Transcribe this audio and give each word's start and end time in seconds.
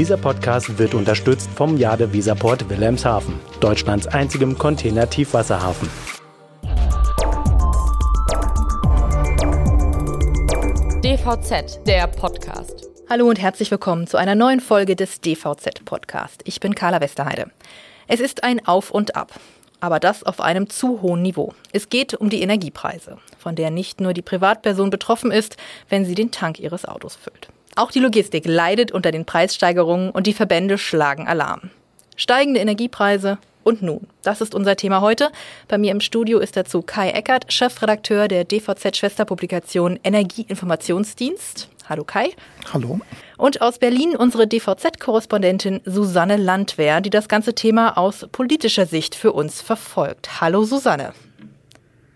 Dieser 0.00 0.16
Podcast 0.16 0.78
wird 0.78 0.94
unterstützt 0.94 1.50
vom 1.54 1.76
Jade 1.76 2.10
Visaport 2.10 2.70
Wilhelmshaven, 2.70 3.38
Deutschlands 3.60 4.06
einzigem 4.06 4.56
Container-Tiefwasserhafen. 4.56 5.90
DVZ, 11.04 11.86
der 11.86 12.06
Podcast. 12.06 12.88
Hallo 13.10 13.28
und 13.28 13.38
herzlich 13.38 13.70
willkommen 13.70 14.06
zu 14.06 14.16
einer 14.16 14.34
neuen 14.34 14.60
Folge 14.60 14.96
des 14.96 15.20
DVZ 15.20 15.84
Podcast. 15.84 16.40
Ich 16.44 16.60
bin 16.60 16.74
Carla 16.74 17.02
Westerheide. 17.02 17.50
Es 18.08 18.20
ist 18.20 18.42
ein 18.42 18.66
Auf 18.66 18.90
und 18.90 19.16
Ab, 19.16 19.38
aber 19.80 20.00
das 20.00 20.22
auf 20.22 20.40
einem 20.40 20.70
zu 20.70 21.02
hohen 21.02 21.20
Niveau. 21.20 21.52
Es 21.74 21.90
geht 21.90 22.14
um 22.14 22.30
die 22.30 22.40
Energiepreise, 22.40 23.18
von 23.36 23.54
der 23.54 23.70
nicht 23.70 24.00
nur 24.00 24.14
die 24.14 24.22
Privatperson 24.22 24.88
betroffen 24.88 25.30
ist, 25.30 25.58
wenn 25.90 26.06
sie 26.06 26.14
den 26.14 26.30
Tank 26.30 26.58
ihres 26.58 26.86
Autos 26.86 27.16
füllt. 27.16 27.50
Auch 27.76 27.90
die 27.90 28.00
Logistik 28.00 28.46
leidet 28.46 28.92
unter 28.92 29.12
den 29.12 29.24
Preissteigerungen 29.24 30.10
und 30.10 30.26
die 30.26 30.32
Verbände 30.32 30.78
schlagen 30.78 31.28
Alarm. 31.28 31.70
Steigende 32.16 32.60
Energiepreise, 32.60 33.38
und 33.62 33.82
nun, 33.82 34.06
das 34.22 34.40
ist 34.40 34.54
unser 34.54 34.76
Thema 34.76 35.00
heute. 35.00 35.30
Bei 35.68 35.76
mir 35.76 35.92
im 35.92 36.00
Studio 36.00 36.38
ist 36.38 36.56
dazu 36.56 36.82
Kai 36.82 37.10
Eckert, 37.10 37.52
Chefredakteur 37.52 38.26
der 38.26 38.44
DVZ-Schwesterpublikation 38.44 40.00
Energieinformationsdienst. 40.02 41.68
Hallo 41.88 42.04
Kai. 42.04 42.30
Hallo. 42.72 43.00
Und 43.36 43.60
aus 43.60 43.78
Berlin 43.78 44.16
unsere 44.16 44.46
DVZ-Korrespondentin 44.46 45.82
Susanne 45.84 46.36
Landwehr, 46.36 47.00
die 47.00 47.10
das 47.10 47.28
ganze 47.28 47.54
Thema 47.54 47.98
aus 47.98 48.26
politischer 48.32 48.86
Sicht 48.86 49.14
für 49.14 49.32
uns 49.32 49.60
verfolgt. 49.60 50.40
Hallo 50.40 50.64
Susanne. 50.64 51.12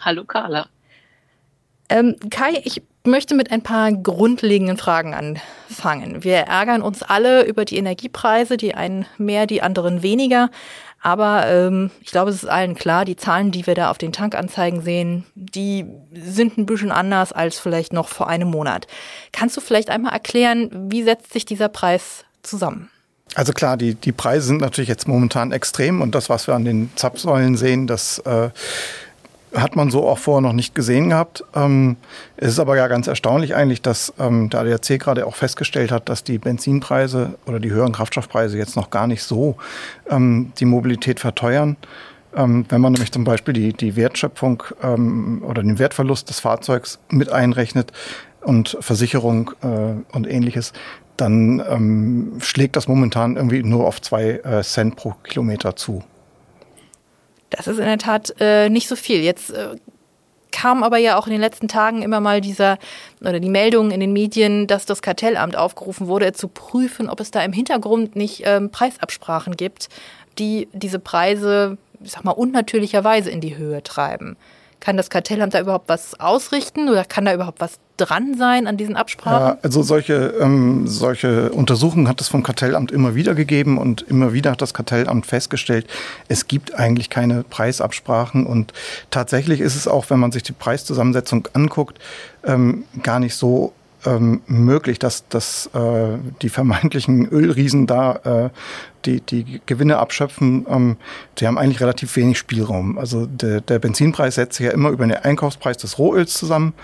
Hallo 0.00 0.24
Carla. 0.24 0.68
Ähm, 1.90 2.16
Kai, 2.30 2.62
ich 2.64 2.82
möchte 3.06 3.34
mit 3.34 3.52
ein 3.52 3.62
paar 3.62 3.92
grundlegenden 3.92 4.76
Fragen 4.76 5.14
anfangen. 5.14 6.24
Wir 6.24 6.38
ärgern 6.38 6.82
uns 6.82 7.02
alle 7.02 7.44
über 7.44 7.64
die 7.64 7.76
Energiepreise, 7.76 8.56
die 8.56 8.74
einen 8.74 9.06
mehr, 9.18 9.46
die 9.46 9.62
anderen 9.62 10.02
weniger. 10.02 10.50
Aber 11.02 11.46
ähm, 11.46 11.90
ich 12.00 12.12
glaube, 12.12 12.30
es 12.30 12.42
ist 12.42 12.48
allen 12.48 12.74
klar, 12.74 13.04
die 13.04 13.16
Zahlen, 13.16 13.50
die 13.50 13.66
wir 13.66 13.74
da 13.74 13.90
auf 13.90 13.98
den 13.98 14.12
Tankanzeigen 14.12 14.80
sehen, 14.80 15.26
die 15.34 15.84
sind 16.14 16.56
ein 16.56 16.64
bisschen 16.64 16.90
anders 16.90 17.30
als 17.30 17.58
vielleicht 17.58 17.92
noch 17.92 18.08
vor 18.08 18.28
einem 18.28 18.48
Monat. 18.48 18.86
Kannst 19.30 19.54
du 19.58 19.60
vielleicht 19.60 19.90
einmal 19.90 20.14
erklären, 20.14 20.70
wie 20.90 21.02
setzt 21.02 21.34
sich 21.34 21.44
dieser 21.44 21.68
Preis 21.68 22.24
zusammen? 22.42 22.88
Also 23.34 23.52
klar, 23.52 23.76
die, 23.76 23.96
die 23.96 24.12
Preise 24.12 24.46
sind 24.46 24.62
natürlich 24.62 24.88
jetzt 24.88 25.06
momentan 25.06 25.52
extrem 25.52 26.00
und 26.00 26.14
das, 26.14 26.30
was 26.30 26.46
wir 26.46 26.54
an 26.54 26.64
den 26.64 26.90
Zapfsäulen 26.94 27.56
sehen, 27.56 27.86
das 27.86 28.18
äh, 28.20 28.48
hat 29.54 29.76
man 29.76 29.90
so 29.90 30.06
auch 30.06 30.18
vorher 30.18 30.40
noch 30.40 30.52
nicht 30.52 30.74
gesehen 30.74 31.10
gehabt. 31.10 31.44
Ähm, 31.54 31.96
es 32.36 32.48
ist 32.48 32.58
aber 32.58 32.76
ja 32.76 32.88
ganz 32.88 33.06
erstaunlich 33.06 33.54
eigentlich, 33.54 33.82
dass 33.82 34.12
ähm, 34.18 34.50
der 34.50 34.60
ADAC 34.60 34.98
gerade 34.98 35.26
auch 35.26 35.36
festgestellt 35.36 35.92
hat, 35.92 36.08
dass 36.08 36.24
die 36.24 36.38
Benzinpreise 36.38 37.34
oder 37.46 37.60
die 37.60 37.70
höheren 37.70 37.92
Kraftstoffpreise 37.92 38.58
jetzt 38.58 38.76
noch 38.76 38.90
gar 38.90 39.06
nicht 39.06 39.22
so 39.22 39.56
ähm, 40.10 40.52
die 40.58 40.64
Mobilität 40.64 41.20
verteuern. 41.20 41.76
Ähm, 42.36 42.64
wenn 42.68 42.80
man 42.80 42.92
nämlich 42.92 43.12
zum 43.12 43.24
Beispiel 43.24 43.54
die, 43.54 43.72
die 43.72 43.96
Wertschöpfung 43.96 44.62
ähm, 44.82 45.42
oder 45.46 45.62
den 45.62 45.78
Wertverlust 45.78 46.28
des 46.28 46.40
Fahrzeugs 46.40 46.98
mit 47.10 47.30
einrechnet 47.30 47.92
und 48.40 48.76
Versicherung 48.80 49.52
äh, 49.62 50.14
und 50.14 50.26
ähnliches, 50.26 50.72
dann 51.16 51.62
ähm, 51.68 52.32
schlägt 52.40 52.74
das 52.76 52.88
momentan 52.88 53.36
irgendwie 53.36 53.62
nur 53.62 53.86
auf 53.86 54.02
zwei 54.02 54.40
äh, 54.44 54.62
Cent 54.62 54.96
pro 54.96 55.14
Kilometer 55.22 55.76
zu. 55.76 56.02
Das 57.50 57.66
ist 57.66 57.78
in 57.78 57.84
der 57.84 57.98
Tat 57.98 58.34
äh, 58.40 58.68
nicht 58.68 58.88
so 58.88 58.96
viel. 58.96 59.20
Jetzt 59.20 59.50
äh, 59.50 59.76
kam 60.54 60.82
aber 60.84 60.98
ja 60.98 61.18
auch 61.18 61.26
in 61.26 61.32
den 61.32 61.40
letzten 61.40 61.66
Tagen 61.66 62.02
immer 62.02 62.20
mal 62.20 62.40
dieser 62.40 62.78
oder 63.20 63.40
die 63.40 63.50
Meldung 63.50 63.90
in 63.90 64.00
den 64.00 64.12
Medien, 64.12 64.66
dass 64.66 64.86
das 64.86 65.02
Kartellamt 65.02 65.56
aufgerufen 65.56 66.06
wurde, 66.06 66.32
zu 66.32 66.48
prüfen, 66.48 67.08
ob 67.08 67.20
es 67.20 67.30
da 67.30 67.42
im 67.42 67.52
Hintergrund 67.52 68.14
nicht 68.14 68.42
ähm, 68.44 68.70
Preisabsprachen 68.70 69.56
gibt, 69.56 69.88
die 70.38 70.68
diese 70.72 71.00
Preise, 71.00 71.76
ich 72.02 72.12
sag 72.12 72.24
mal, 72.24 72.30
unnatürlicherweise 72.30 73.30
in 73.30 73.40
die 73.40 73.56
Höhe 73.56 73.82
treiben. 73.82 74.36
Kann 74.84 74.98
das 74.98 75.08
Kartellamt 75.08 75.54
da 75.54 75.60
überhaupt 75.60 75.88
was 75.88 76.20
ausrichten 76.20 76.90
oder 76.90 77.06
kann 77.06 77.24
da 77.24 77.32
überhaupt 77.32 77.60
was 77.60 77.78
dran 77.96 78.36
sein 78.36 78.66
an 78.66 78.76
diesen 78.76 78.96
Absprachen? 78.96 79.46
Ja, 79.46 79.58
also 79.62 79.82
solche, 79.82 80.34
ähm, 80.40 80.86
solche 80.86 81.52
Untersuchungen 81.52 82.06
hat 82.06 82.20
es 82.20 82.28
vom 82.28 82.42
Kartellamt 82.42 82.92
immer 82.92 83.14
wieder 83.14 83.34
gegeben 83.34 83.78
und 83.78 84.02
immer 84.02 84.34
wieder 84.34 84.50
hat 84.50 84.60
das 84.60 84.74
Kartellamt 84.74 85.24
festgestellt, 85.24 85.86
es 86.28 86.48
gibt 86.48 86.74
eigentlich 86.74 87.08
keine 87.08 87.44
Preisabsprachen 87.44 88.44
und 88.44 88.74
tatsächlich 89.10 89.60
ist 89.60 89.74
es 89.74 89.88
auch, 89.88 90.10
wenn 90.10 90.18
man 90.18 90.32
sich 90.32 90.42
die 90.42 90.52
Preiszusammensetzung 90.52 91.48
anguckt, 91.54 91.98
ähm, 92.44 92.84
gar 93.02 93.20
nicht 93.20 93.36
so 93.36 93.72
ähm, 94.04 94.42
möglich, 94.46 94.98
dass, 94.98 95.28
dass 95.28 95.66
äh, 95.74 96.18
die 96.42 96.48
vermeintlichen 96.48 97.28
Ölriesen 97.28 97.86
da 97.86 98.46
äh, 98.46 98.50
die, 99.04 99.20
die 99.20 99.60
Gewinne 99.66 99.98
abschöpfen. 99.98 100.66
Ähm, 100.68 100.96
die 101.38 101.46
haben 101.46 101.58
eigentlich 101.58 101.80
relativ 101.80 102.14
wenig 102.16 102.38
Spielraum. 102.38 102.98
Also 102.98 103.26
der, 103.26 103.60
der 103.60 103.78
Benzinpreis 103.78 104.36
setzt 104.36 104.56
sich 104.56 104.66
ja 104.66 104.72
immer 104.72 104.90
über 104.90 105.06
den 105.06 105.16
Einkaufspreis 105.16 105.76
des 105.78 105.98
Rohöls 105.98 106.34
zusammen. 106.34 106.74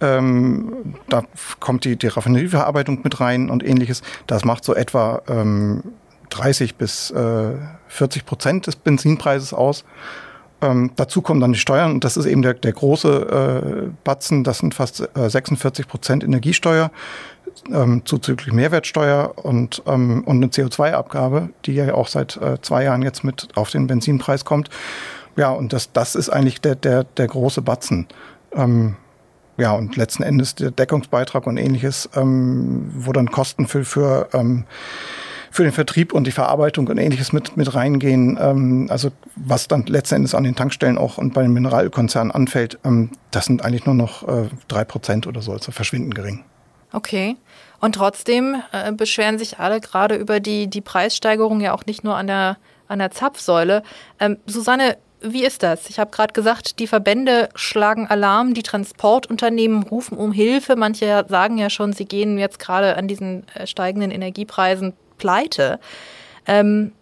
Ähm, 0.00 0.94
da 1.08 1.22
kommt 1.58 1.84
die, 1.84 1.96
die 1.96 2.08
Raffinerieverarbeitung 2.08 3.00
mit 3.02 3.20
rein 3.20 3.48
und 3.50 3.64
ähnliches. 3.64 4.02
Das 4.26 4.44
macht 4.44 4.64
so 4.64 4.74
etwa 4.74 5.22
ähm, 5.28 5.82
30 6.30 6.76
bis 6.76 7.10
äh, 7.10 7.52
40 7.88 8.26
Prozent 8.26 8.66
des 8.66 8.76
Benzinpreises 8.76 9.54
aus. 9.54 9.84
Ähm, 10.62 10.90
dazu 10.96 11.20
kommen 11.20 11.40
dann 11.40 11.52
die 11.52 11.58
Steuern 11.58 11.92
und 11.92 12.04
das 12.04 12.16
ist 12.16 12.24
eben 12.26 12.42
der, 12.42 12.54
der 12.54 12.72
große 12.72 13.88
äh, 13.88 13.90
Batzen, 14.04 14.42
das 14.42 14.58
sind 14.58 14.74
fast 14.74 15.06
äh, 15.14 15.28
46 15.28 15.86
Prozent 15.86 16.24
Energiesteuer, 16.24 16.90
ähm, 17.72 18.02
zuzüglich 18.04 18.54
Mehrwertsteuer 18.54 19.34
und, 19.36 19.82
ähm, 19.86 20.24
und 20.24 20.36
eine 20.36 20.46
CO2-Abgabe, 20.46 21.50
die 21.66 21.74
ja 21.74 21.92
auch 21.94 22.08
seit 22.08 22.36
äh, 22.38 22.60
zwei 22.62 22.84
Jahren 22.84 23.02
jetzt 23.02 23.22
mit 23.22 23.48
auf 23.54 23.70
den 23.70 23.86
Benzinpreis 23.86 24.44
kommt. 24.44 24.70
Ja, 25.36 25.50
und 25.50 25.74
das, 25.74 25.92
das 25.92 26.14
ist 26.14 26.30
eigentlich 26.30 26.62
der, 26.62 26.74
der, 26.74 27.04
der 27.04 27.26
große 27.26 27.60
Batzen. 27.60 28.06
Ähm, 28.54 28.96
ja, 29.58 29.72
und 29.72 29.96
letzten 29.96 30.22
Endes 30.22 30.54
der 30.54 30.70
Deckungsbeitrag 30.70 31.46
und 31.46 31.58
ähnliches, 31.58 32.08
ähm, 32.14 32.90
wo 32.94 33.12
dann 33.12 33.30
Kosten 33.30 33.66
für, 33.66 33.84
für 33.84 34.28
ähm, 34.32 34.64
für 35.56 35.62
den 35.62 35.72
Vertrieb 35.72 36.12
und 36.12 36.26
die 36.26 36.32
Verarbeitung 36.32 36.86
und 36.86 36.98
ähnliches 36.98 37.32
mit, 37.32 37.56
mit 37.56 37.74
reingehen. 37.74 38.38
Ähm, 38.40 38.86
also 38.90 39.10
was 39.36 39.68
dann 39.68 39.86
letzten 39.86 40.16
Endes 40.16 40.34
an 40.34 40.44
den 40.44 40.54
Tankstellen 40.54 40.98
auch 40.98 41.16
und 41.16 41.32
bei 41.32 41.42
den 41.42 41.52
Mineralkonzernen 41.52 42.30
anfällt, 42.30 42.78
ähm, 42.84 43.10
das 43.30 43.46
sind 43.46 43.64
eigentlich 43.64 43.86
nur 43.86 43.94
noch 43.94 44.28
äh, 44.28 44.48
drei 44.68 44.84
Prozent 44.84 45.26
oder 45.26 45.40
so, 45.40 45.52
also 45.52 45.72
verschwindend 45.72 46.14
gering. 46.14 46.44
Okay. 46.92 47.36
Und 47.80 47.94
trotzdem 47.94 48.56
äh, 48.72 48.92
beschweren 48.92 49.38
sich 49.38 49.58
alle 49.58 49.80
gerade 49.80 50.16
über 50.16 50.40
die, 50.40 50.68
die 50.68 50.82
Preissteigerung 50.82 51.60
ja 51.60 51.72
auch 51.72 51.86
nicht 51.86 52.04
nur 52.04 52.16
an 52.16 52.26
der, 52.26 52.58
an 52.86 52.98
der 52.98 53.10
Zapfsäule. 53.10 53.82
Ähm, 54.20 54.36
Susanne, 54.46 54.98
wie 55.22 55.44
ist 55.44 55.62
das? 55.62 55.88
Ich 55.88 55.98
habe 55.98 56.10
gerade 56.10 56.34
gesagt, 56.34 56.78
die 56.78 56.86
Verbände 56.86 57.48
schlagen 57.54 58.06
Alarm, 58.06 58.52
die 58.52 58.62
Transportunternehmen 58.62 59.84
rufen 59.84 60.18
um 60.18 60.32
Hilfe. 60.32 60.76
Manche 60.76 61.24
sagen 61.28 61.56
ja 61.56 61.70
schon, 61.70 61.94
sie 61.94 62.04
gehen 62.04 62.38
jetzt 62.38 62.58
gerade 62.58 62.96
an 62.96 63.08
diesen 63.08 63.48
äh, 63.54 63.66
steigenden 63.66 64.10
Energiepreisen 64.10 64.92
pleite. 65.18 65.80
Ähm, 66.46 66.92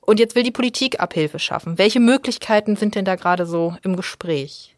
und 0.00 0.20
jetzt 0.20 0.34
will 0.34 0.42
die 0.42 0.50
Politik 0.50 1.00
Abhilfe 1.00 1.38
schaffen. 1.38 1.78
Welche 1.78 2.00
Möglichkeiten 2.00 2.76
sind 2.76 2.94
denn 2.94 3.04
da 3.04 3.16
gerade 3.16 3.46
so 3.46 3.76
im 3.82 3.96
Gespräch? 3.96 4.74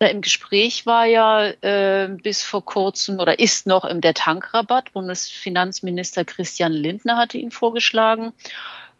Na, 0.00 0.08
Im 0.08 0.22
Gespräch 0.22 0.86
war 0.86 1.04
ja 1.04 1.48
äh, 1.60 2.08
bis 2.08 2.42
vor 2.42 2.64
kurzem 2.64 3.18
oder 3.18 3.38
ist 3.38 3.66
noch 3.66 3.86
der 4.00 4.14
Tankrabatt. 4.14 4.92
Bundesfinanzminister 4.94 6.24
Christian 6.24 6.72
Lindner 6.72 7.18
hatte 7.18 7.36
ihn 7.36 7.50
vorgeschlagen. 7.50 8.32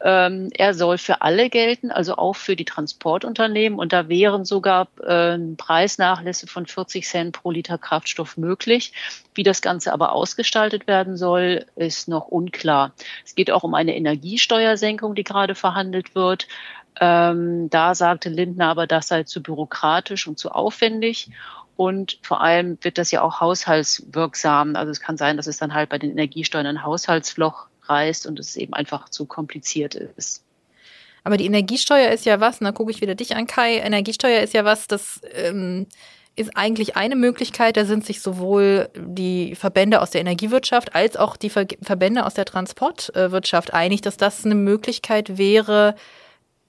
Ähm, 0.02 0.48
er 0.56 0.72
soll 0.72 0.96
für 0.98 1.20
alle 1.20 1.50
gelten, 1.50 1.90
also 1.90 2.16
auch 2.16 2.36
für 2.36 2.56
die 2.56 2.64
Transportunternehmen. 2.64 3.78
Und 3.78 3.92
da 3.92 4.08
wären 4.08 4.44
sogar 4.44 4.88
äh, 5.02 5.38
Preisnachlässe 5.56 6.46
von 6.46 6.66
40 6.66 7.06
Cent 7.06 7.32
pro 7.32 7.50
Liter 7.50 7.76
Kraftstoff 7.76 8.36
möglich. 8.36 8.92
Wie 9.34 9.42
das 9.42 9.60
Ganze 9.60 9.92
aber 9.92 10.12
ausgestaltet 10.12 10.86
werden 10.86 11.16
soll, 11.16 11.66
ist 11.76 12.08
noch 12.08 12.28
unklar. 12.28 12.92
Es 13.24 13.34
geht 13.34 13.50
auch 13.50 13.62
um 13.62 13.74
eine 13.74 13.94
Energiesteuersenkung, 13.96 15.14
die 15.14 15.24
gerade 15.24 15.54
verhandelt 15.54 16.14
wird. 16.14 16.48
Ähm, 16.98 17.70
da 17.70 17.94
sagte 17.94 18.28
Lindner 18.28 18.68
aber, 18.68 18.86
das 18.86 19.08
sei 19.08 19.24
zu 19.24 19.42
bürokratisch 19.42 20.26
und 20.26 20.38
zu 20.38 20.50
aufwendig. 20.50 21.30
Und 21.76 22.18
vor 22.22 22.42
allem 22.42 22.76
wird 22.82 22.98
das 22.98 23.10
ja 23.10 23.22
auch 23.22 23.40
haushaltswirksam. 23.40 24.76
Also 24.76 24.90
es 24.90 25.00
kann 25.00 25.16
sein, 25.16 25.38
dass 25.38 25.46
es 25.46 25.56
dann 25.56 25.72
halt 25.72 25.88
bei 25.88 25.96
den 25.96 26.10
Energiesteuern 26.10 26.66
ein 26.66 26.84
Haushaltsloch 26.84 27.69
reißt 27.90 28.26
und 28.26 28.38
es 28.38 28.56
eben 28.56 28.72
einfach 28.72 29.08
zu 29.08 29.26
kompliziert 29.26 29.94
ist. 29.94 30.44
Aber 31.24 31.36
die 31.36 31.46
Energiesteuer 31.46 32.10
ist 32.10 32.24
ja 32.24 32.40
was, 32.40 32.60
und 32.60 32.64
da 32.64 32.72
gucke 32.72 32.90
ich 32.90 33.00
wieder 33.00 33.14
dich 33.14 33.36
an, 33.36 33.46
Kai. 33.46 33.76
Energiesteuer 33.76 34.40
ist 34.40 34.54
ja 34.54 34.64
was, 34.64 34.86
das 34.86 35.20
ähm, 35.34 35.86
ist 36.36 36.56
eigentlich 36.56 36.96
eine 36.96 37.16
Möglichkeit. 37.16 37.76
Da 37.76 37.84
sind 37.84 38.06
sich 38.06 38.22
sowohl 38.22 38.88
die 38.96 39.54
Verbände 39.54 40.00
aus 40.00 40.10
der 40.10 40.22
Energiewirtschaft 40.22 40.94
als 40.94 41.16
auch 41.16 41.36
die 41.36 41.50
Ver 41.50 41.66
Verbände 41.82 42.24
aus 42.24 42.34
der 42.34 42.46
Transportwirtschaft 42.46 43.74
einig, 43.74 44.00
dass 44.00 44.16
das 44.16 44.44
eine 44.44 44.54
Möglichkeit 44.54 45.36
wäre, 45.36 45.94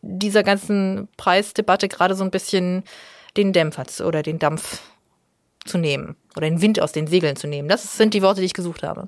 dieser 0.01 0.43
ganzen 0.43 1.07
Preisdebatte 1.15 1.87
gerade 1.87 2.15
so 2.15 2.23
ein 2.23 2.31
bisschen 2.31 2.83
den 3.37 3.53
Dämpfer 3.53 3.85
oder 4.05 4.23
den 4.23 4.39
Dampf 4.39 4.81
zu 5.65 5.77
nehmen 5.77 6.17
oder 6.35 6.49
den 6.49 6.61
Wind 6.61 6.81
aus 6.81 6.91
den 6.91 7.07
Segeln 7.07 7.35
zu 7.35 7.47
nehmen. 7.47 7.69
Das 7.69 7.97
sind 7.97 8.13
die 8.13 8.21
Worte, 8.21 8.41
die 8.41 8.47
ich 8.47 8.53
gesucht 8.53 8.83
habe. 8.83 9.07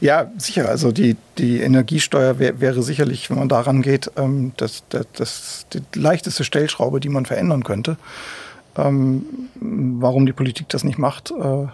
Ja, 0.00 0.30
sicher. 0.38 0.68
Also 0.68 0.92
die, 0.92 1.16
die 1.38 1.60
Energiesteuer 1.60 2.38
wär, 2.38 2.60
wäre 2.60 2.82
sicherlich, 2.82 3.30
wenn 3.30 3.38
man 3.38 3.48
daran 3.48 3.82
geht, 3.82 4.10
ähm, 4.16 4.52
das, 4.56 4.84
das, 4.88 5.06
das, 5.14 5.66
die 5.72 5.98
leichteste 5.98 6.44
Stellschraube, 6.44 7.00
die 7.00 7.08
man 7.08 7.26
verändern 7.26 7.64
könnte. 7.64 7.96
Ähm, 8.76 9.24
warum 9.60 10.26
die 10.26 10.32
Politik 10.32 10.68
das 10.68 10.84
nicht 10.84 10.98
macht, 10.98 11.30
äh, 11.32 11.66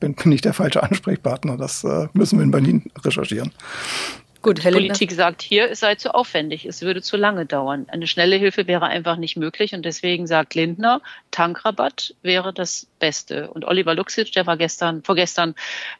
bin, 0.00 0.14
bin 0.14 0.32
ich 0.32 0.40
der 0.40 0.54
falsche 0.54 0.82
Ansprechpartner. 0.82 1.56
Das 1.56 1.84
äh, 1.84 2.08
müssen 2.12 2.38
wir 2.38 2.44
in 2.44 2.50
Berlin 2.50 2.90
recherchieren. 3.04 3.52
Gut, 4.40 4.58
die 4.58 4.70
Politik 4.70 5.10
sagt 5.12 5.42
hier, 5.42 5.70
es 5.70 5.80
sei 5.80 5.96
zu 5.96 6.14
aufwendig, 6.14 6.64
es 6.64 6.82
würde 6.82 7.02
zu 7.02 7.16
lange 7.16 7.44
dauern. 7.44 7.86
Eine 7.88 8.06
schnelle 8.06 8.36
Hilfe 8.36 8.66
wäre 8.68 8.86
einfach 8.86 9.16
nicht 9.16 9.36
möglich 9.36 9.74
und 9.74 9.84
deswegen 9.84 10.28
sagt 10.28 10.54
Lindner, 10.54 11.02
Tankrabatt 11.32 12.14
wäre 12.22 12.52
das 12.52 12.86
Beste. 13.00 13.50
Und 13.50 13.64
Oliver 13.64 13.94
Luxic, 13.94 14.32
der 14.32 14.46
war 14.46 14.56
gestern, 14.56 15.02
vorgestern 15.02 15.54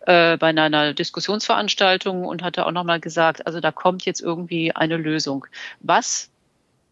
äh, 0.06 0.36
bei 0.36 0.48
einer 0.48 0.94
Diskussionsveranstaltung 0.94 2.24
und 2.24 2.42
hatte 2.42 2.64
auch 2.64 2.72
nochmal 2.72 3.00
gesagt, 3.00 3.46
also 3.46 3.60
da 3.60 3.72
kommt 3.72 4.04
jetzt 4.04 4.20
irgendwie 4.20 4.72
eine 4.72 4.96
Lösung. 4.96 5.46
Was 5.80 6.30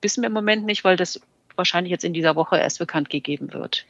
wissen 0.03 0.23
wir 0.23 0.27
im 0.27 0.33
Moment 0.33 0.67
nicht, 0.67 0.85
weil 0.85 0.97
das 0.97 1.21
wahrscheinlich 1.57 1.91
jetzt 1.91 2.05
in 2.05 2.13
dieser 2.13 2.37
Woche 2.37 2.59
erst 2.59 2.79
bekannt 2.79 3.11
gegeben 3.11 3.53
wird. 3.53 3.87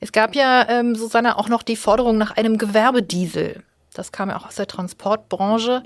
Es 0.00 0.12
gab 0.12 0.34
ja, 0.34 0.68
ähm, 0.68 0.94
Susanne, 0.94 1.38
auch 1.38 1.48
noch 1.48 1.62
die 1.62 1.76
Forderung 1.76 2.18
nach 2.18 2.36
einem 2.36 2.58
Gewerbediesel. 2.58 3.62
Das 3.94 4.12
kam 4.12 4.30
ja 4.30 4.36
auch 4.36 4.46
aus 4.46 4.56
der 4.56 4.66
Transportbranche. 4.66 5.82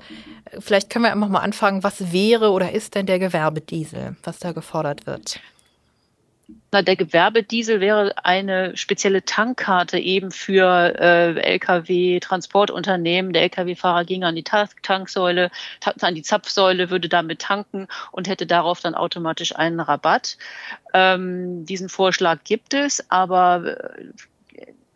Vielleicht 0.59 0.89
können 0.89 1.05
wir 1.05 1.11
einfach 1.11 1.27
mal 1.27 1.39
anfangen, 1.39 1.83
was 1.83 2.11
wäre 2.11 2.51
oder 2.51 2.71
ist 2.71 2.95
denn 2.95 3.05
der 3.05 3.19
Gewerbediesel, 3.19 4.15
was 4.23 4.39
da 4.39 4.51
gefordert 4.51 5.05
wird? 5.05 5.39
Der 6.71 6.95
Gewerbediesel 6.95 7.81
wäre 7.81 8.13
eine 8.23 8.75
spezielle 8.77 9.23
Tankkarte 9.23 9.99
eben 9.99 10.31
für 10.31 10.95
äh, 10.97 11.39
Lkw-Transportunternehmen. 11.55 13.33
Der 13.33 13.43
Lkw-Fahrer 13.43 14.05
ging 14.05 14.23
an 14.23 14.35
die 14.35 14.43
Tanksäule, 14.43 15.49
an 16.01 16.15
die 16.15 16.21
Zapfsäule, 16.21 16.89
würde 16.89 17.09
damit 17.09 17.39
tanken 17.41 17.87
und 18.11 18.27
hätte 18.27 18.45
darauf 18.45 18.79
dann 18.81 18.95
automatisch 18.95 19.55
einen 19.55 19.79
Rabatt. 19.79 20.37
Ähm, 20.93 21.65
diesen 21.65 21.89
Vorschlag 21.89 22.39
gibt 22.43 22.73
es, 22.73 23.09
aber 23.09 23.77
äh, 23.97 24.05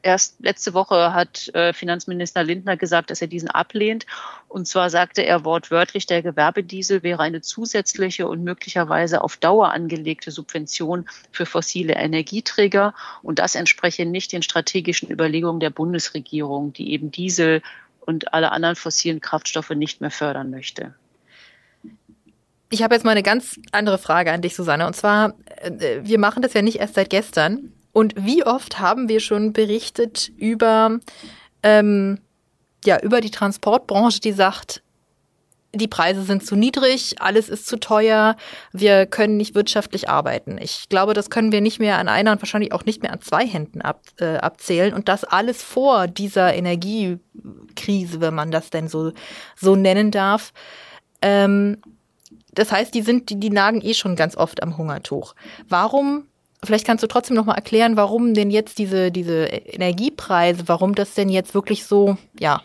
Erst 0.03 0.35
letzte 0.39 0.73
Woche 0.73 1.13
hat 1.13 1.49
äh, 1.53 1.73
Finanzminister 1.73 2.43
Lindner 2.43 2.75
gesagt, 2.77 3.11
dass 3.11 3.21
er 3.21 3.27
diesen 3.27 3.49
ablehnt. 3.49 4.05
Und 4.47 4.67
zwar 4.67 4.89
sagte 4.89 5.23
er 5.23 5.45
wortwörtlich, 5.45 6.07
der 6.07 6.23
Gewerbediesel 6.23 7.03
wäre 7.03 7.21
eine 7.21 7.41
zusätzliche 7.41 8.27
und 8.27 8.43
möglicherweise 8.43 9.21
auf 9.23 9.37
Dauer 9.37 9.71
angelegte 9.71 10.31
Subvention 10.31 11.07
für 11.31 11.45
fossile 11.45 11.93
Energieträger. 11.93 12.93
Und 13.21 13.39
das 13.39 13.55
entspreche 13.55 14.05
nicht 14.05 14.31
den 14.31 14.41
strategischen 14.41 15.11
Überlegungen 15.11 15.59
der 15.59 15.69
Bundesregierung, 15.69 16.73
die 16.73 16.93
eben 16.93 17.11
Diesel 17.11 17.61
und 17.99 18.33
alle 18.33 18.51
anderen 18.51 18.75
fossilen 18.75 19.21
Kraftstoffe 19.21 19.69
nicht 19.71 20.01
mehr 20.01 20.11
fördern 20.11 20.49
möchte. 20.49 20.95
Ich 22.69 22.81
habe 22.81 22.95
jetzt 22.95 23.03
mal 23.03 23.11
eine 23.11 23.21
ganz 23.21 23.59
andere 23.71 23.97
Frage 23.97 24.31
an 24.31 24.41
dich, 24.41 24.55
Susanne. 24.55 24.87
Und 24.87 24.95
zwar, 24.95 25.35
äh, 25.57 25.99
wir 26.01 26.17
machen 26.17 26.41
das 26.41 26.53
ja 26.53 26.61
nicht 26.61 26.77
erst 26.77 26.95
seit 26.95 27.09
gestern. 27.09 27.73
Und 27.93 28.13
wie 28.17 28.45
oft 28.45 28.79
haben 28.79 29.09
wir 29.09 29.19
schon 29.19 29.53
berichtet 29.53 30.31
über, 30.37 30.99
ähm, 31.63 32.19
ja, 32.85 32.99
über 33.01 33.21
die 33.21 33.31
Transportbranche, 33.31 34.21
die 34.21 34.31
sagt, 34.31 34.81
die 35.73 35.87
Preise 35.87 36.23
sind 36.23 36.45
zu 36.45 36.55
niedrig, 36.55 37.21
alles 37.21 37.47
ist 37.47 37.65
zu 37.65 37.79
teuer, 37.79 38.35
wir 38.73 39.05
können 39.05 39.37
nicht 39.37 39.55
wirtschaftlich 39.55 40.09
arbeiten. 40.09 40.57
Ich 40.61 40.89
glaube, 40.89 41.13
das 41.13 41.29
können 41.29 41.51
wir 41.51 41.61
nicht 41.61 41.79
mehr 41.79 41.97
an 41.97 42.09
einer 42.09 42.33
und 42.33 42.41
wahrscheinlich 42.41 42.73
auch 42.73 42.83
nicht 42.83 43.01
mehr 43.01 43.13
an 43.13 43.21
zwei 43.21 43.47
Händen 43.47 43.81
ab, 43.81 44.01
äh, 44.19 44.37
abzählen. 44.37 44.93
Und 44.93 45.07
das 45.07 45.23
alles 45.23 45.63
vor 45.63 46.07
dieser 46.07 46.53
Energiekrise, 46.53 48.19
wenn 48.19 48.35
man 48.35 48.51
das 48.51 48.69
denn 48.69 48.89
so, 48.89 49.13
so 49.55 49.75
nennen 49.75 50.11
darf. 50.11 50.51
Ähm, 51.21 51.77
das 52.53 52.71
heißt, 52.71 52.93
die 52.93 53.01
sind, 53.01 53.29
die, 53.29 53.39
die 53.39 53.49
nagen 53.49 53.81
eh 53.81 53.93
schon 53.93 54.17
ganz 54.17 54.35
oft 54.35 54.61
am 54.61 54.77
Hungertuch. 54.77 55.35
Warum 55.69 56.27
Vielleicht 56.63 56.85
kannst 56.85 57.03
du 57.03 57.07
trotzdem 57.07 57.35
noch 57.35 57.45
mal 57.45 57.55
erklären, 57.55 57.97
warum 57.97 58.35
denn 58.35 58.51
jetzt 58.51 58.77
diese, 58.77 59.11
diese 59.11 59.45
Energiepreise, 59.45 60.67
warum 60.67 60.93
das 60.93 61.15
denn 61.15 61.29
jetzt 61.29 61.55
wirklich 61.55 61.85
so, 61.85 62.17
ja, 62.39 62.61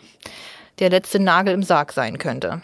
der 0.77 0.91
letzte 0.91 1.19
Nagel 1.19 1.53
im 1.53 1.63
Sarg 1.63 1.91
sein 1.91 2.19
könnte. 2.19 2.61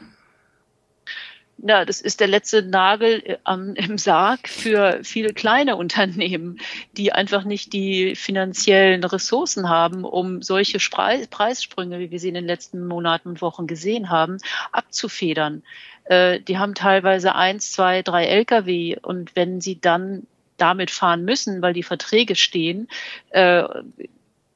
Ja, 1.66 1.86
das 1.86 2.02
ist 2.02 2.20
der 2.20 2.28
letzte 2.28 2.62
Nagel 2.62 3.40
ähm, 3.48 3.74
im 3.76 3.98
Sarg 3.98 4.50
für 4.50 5.00
viele 5.04 5.34
kleine 5.34 5.78
Unternehmen, 5.78 6.60
die 6.98 7.14
einfach 7.14 7.46
nicht 7.46 7.74
die 7.74 8.16
finanziellen 8.16 9.04
Ressourcen 9.04 9.70
haben, 9.70 10.04
um 10.04 10.42
solche 10.42 10.78
Preissprünge, 10.80 12.00
wie 12.00 12.12
wir 12.12 12.20
sie 12.20 12.28
in 12.28 12.34
den 12.34 12.46
letzten 12.46 12.86
Monaten 12.86 13.30
und 13.30 13.42
Wochen 13.42 13.66
gesehen 13.66 14.10
haben, 14.10 14.40
abzufedern. 14.72 15.64
Äh, 16.04 16.42
die 16.42 16.58
haben 16.58 16.76
teilweise 16.76 17.34
eins, 17.34 17.72
zwei, 17.72 18.02
drei 18.02 18.26
Lkw 18.26 18.98
und 19.02 19.36
wenn 19.36 19.62
sie 19.62 19.80
dann 19.80 20.28
damit 20.58 20.92
fahren 20.92 21.26
müssen, 21.26 21.62
weil 21.62 21.74
die 21.74 21.84
Verträge 21.84 22.36
stehen, 22.36 22.88
äh, 23.30 23.64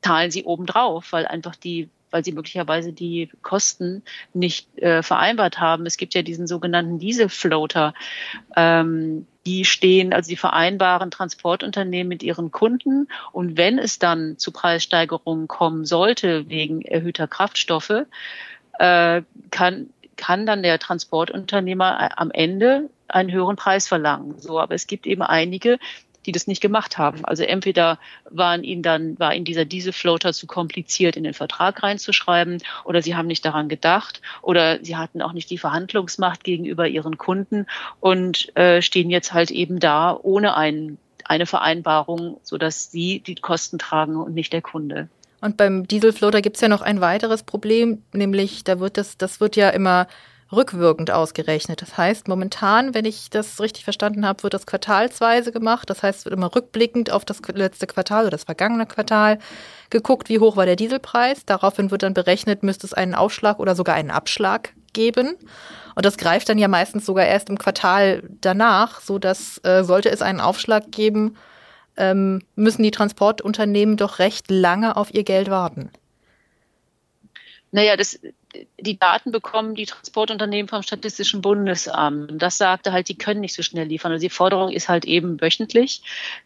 zahlen 0.02 0.32
sie 0.32 0.44
obendrauf, 0.44 1.12
weil 1.12 1.26
einfach 1.26 1.56
die 1.56 1.90
weil 2.10 2.24
sie 2.24 2.32
möglicherweise 2.32 2.94
die 2.94 3.30
Kosten 3.42 4.04
nicht 4.34 4.78
äh, 4.78 5.04
vereinbart 5.04 5.60
haben. 5.60 5.86
Es 5.86 5.98
gibt 5.98 6.14
ja 6.14 6.22
diesen 6.22 6.48
sogenannten 6.48 7.00
Dieselfloater. 7.00 7.94
Ähm, 8.56 9.28
die 9.46 9.64
stehen, 9.66 10.14
also 10.14 10.30
die 10.30 10.36
vereinbaren 10.36 11.10
Transportunternehmen 11.10 12.10
mit 12.10 12.22
ihren 12.24 12.52
Kunden. 12.52 13.08
Und 13.32 13.58
wenn 13.58 13.80
es 13.80 13.98
dann 13.98 14.38
zu 14.38 14.52
Preissteigerungen 14.52 15.48
kommen 15.48 15.86
sollte 15.86 16.50
wegen 16.50 16.82
erhöhter 16.82 17.28
Kraftstoffe, 17.28 18.06
äh, 18.80 19.22
kann, 19.52 19.90
kann 20.18 20.46
dann 20.46 20.64
der 20.64 20.80
Transportunternehmer 20.80 22.20
am 22.20 22.32
Ende 22.32 22.90
einen 23.08 23.32
höheren 23.32 23.56
Preis 23.56 23.88
verlangen. 23.88 24.36
So, 24.40 24.60
aber 24.60 24.76
es 24.76 24.88
gibt 24.88 25.08
eben 25.08 25.22
einige, 25.22 25.80
die 26.28 26.34
das 26.34 26.46
nicht 26.46 26.62
gemacht 26.62 26.98
haben. 26.98 27.26
Also 27.26 27.44
entweder 27.44 27.98
waren 28.30 28.64
ihnen 28.64 28.84
dann, 28.84 29.18
war 29.18 29.34
ihnen 29.34 29.46
dieser 29.46 29.66
Dieselfloater 29.66 30.34
zu 30.34 30.46
kompliziert 30.46 31.16
in 31.16 31.24
den 31.24 31.34
Vertrag 31.34 31.82
reinzuschreiben 31.82 32.62
oder 32.84 33.02
sie 33.02 33.16
haben 33.16 33.28
nicht 33.28 33.46
daran 33.46 33.70
gedacht 33.70 34.22
oder 34.42 34.84
sie 34.84 34.98
hatten 34.98 35.22
auch 35.22 35.34
nicht 35.34 35.50
die 35.50 35.58
Verhandlungsmacht 35.58 36.44
gegenüber 36.44 36.88
ihren 36.88 37.18
Kunden 37.18 37.66
und 38.02 38.56
äh, 38.56 38.82
stehen 38.82 39.10
jetzt 39.10 39.34
halt 39.34 39.50
eben 39.52 39.80
da 39.80 40.20
ohne 40.22 40.58
einen, 40.58 40.98
eine 41.24 41.46
Vereinbarung, 41.46 42.40
sodass 42.44 42.92
sie 42.92 43.22
die 43.22 43.36
Kosten 43.36 43.80
tragen 43.80 44.18
und 44.18 44.34
nicht 44.34 44.52
der 44.52 44.62
Kunde. 44.62 45.08
Und 45.40 45.56
beim 45.56 45.88
Dieselfloater 45.88 46.42
gibt 46.42 46.58
es 46.58 46.62
ja 46.62 46.68
noch 46.68 46.82
ein 46.82 47.00
weiteres 47.00 47.44
Problem, 47.44 48.02
nämlich 48.12 48.64
da 48.64 48.80
wird 48.80 48.98
das, 48.98 49.18
das 49.18 49.40
wird 49.40 49.56
ja 49.56 49.70
immer 49.70 50.08
rückwirkend 50.52 51.12
ausgerechnet. 51.12 51.82
Das 51.82 51.98
heißt, 51.98 52.28
momentan, 52.28 52.94
wenn 52.94 53.06
ich 53.06 53.30
das 53.30 53.60
richtig 53.60 53.84
verstanden 53.84 54.26
habe, 54.26 54.44
wird 54.44 54.54
das 54.54 54.66
quartalsweise 54.66 55.52
gemacht. 55.52 55.90
Das 55.90 56.04
heißt, 56.04 56.20
es 56.20 56.26
wird 56.26 56.34
immer 56.34 56.54
rückblickend 56.56 57.12
auf 57.12 57.26
das 57.26 57.42
letzte 57.54 57.88
Quartal 57.88 58.24
oder 58.24 58.32
das 58.32 58.46
vergangene 58.46 58.86
Quartal 58.86 59.40
geguckt, 59.90 60.30
wie 60.30 60.40
hoch 60.40 60.56
war 60.56 60.66
der 60.66 60.76
Dieselpreis. 60.76 61.46
Daraufhin 61.46 61.92
wird 61.92 62.04
dann 62.04 62.14
berechnet, 62.14 62.64
müsste 62.64 62.88
es 62.88 62.94
einen 62.94 63.16
Aufschlag 63.16 63.60
oder 63.60 63.76
sogar 63.76 63.96
einen 63.96 64.12
Abschlag 64.12 64.74
geben. 64.94 65.36
Und 65.96 66.06
das 66.06 66.18
greift 66.18 66.48
dann 66.50 66.58
ja 66.58 66.68
meistens 66.68 67.06
sogar 67.06 67.26
erst 67.26 67.50
im 67.50 67.58
Quartal 67.58 68.24
danach, 68.42 69.02
so 69.02 69.20
dass 69.20 69.60
äh, 69.64 69.84
sollte 69.84 70.10
es 70.10 70.22
einen 70.22 70.40
Aufschlag 70.40 70.92
geben, 70.92 71.36
ähm, 71.98 72.42
müssen 72.56 72.84
die 72.84 72.92
Transportunternehmen 72.92 73.98
doch 73.98 74.20
recht 74.20 74.50
lange 74.50 74.96
auf 74.96 75.14
ihr 75.14 75.24
Geld 75.24 75.50
warten. 75.50 75.92
Naja, 77.72 77.98
das, 77.98 78.20
die 78.80 78.98
Daten 78.98 79.32
bekommen 79.32 79.76
die 79.76 79.86
Transportunternehmen 79.86 80.68
vom 80.68 80.82
Statistischen 80.82 81.42
Bundesamt. 81.42 82.32
Und 82.32 82.42
das 82.42 82.58
sagte 82.58 82.92
halt, 82.92 83.10
die 83.10 83.18
können 83.18 83.42
nicht 83.42 83.56
so 83.56 83.64
schnell 83.64 83.88
liefern. 83.88 84.12
Also 84.12 84.22
die 84.22 84.30
Forderung 84.30 84.72
ist 84.72 84.90
halt 84.90 85.06
eben 85.06 85.42
wöchentlich. 85.42 86.02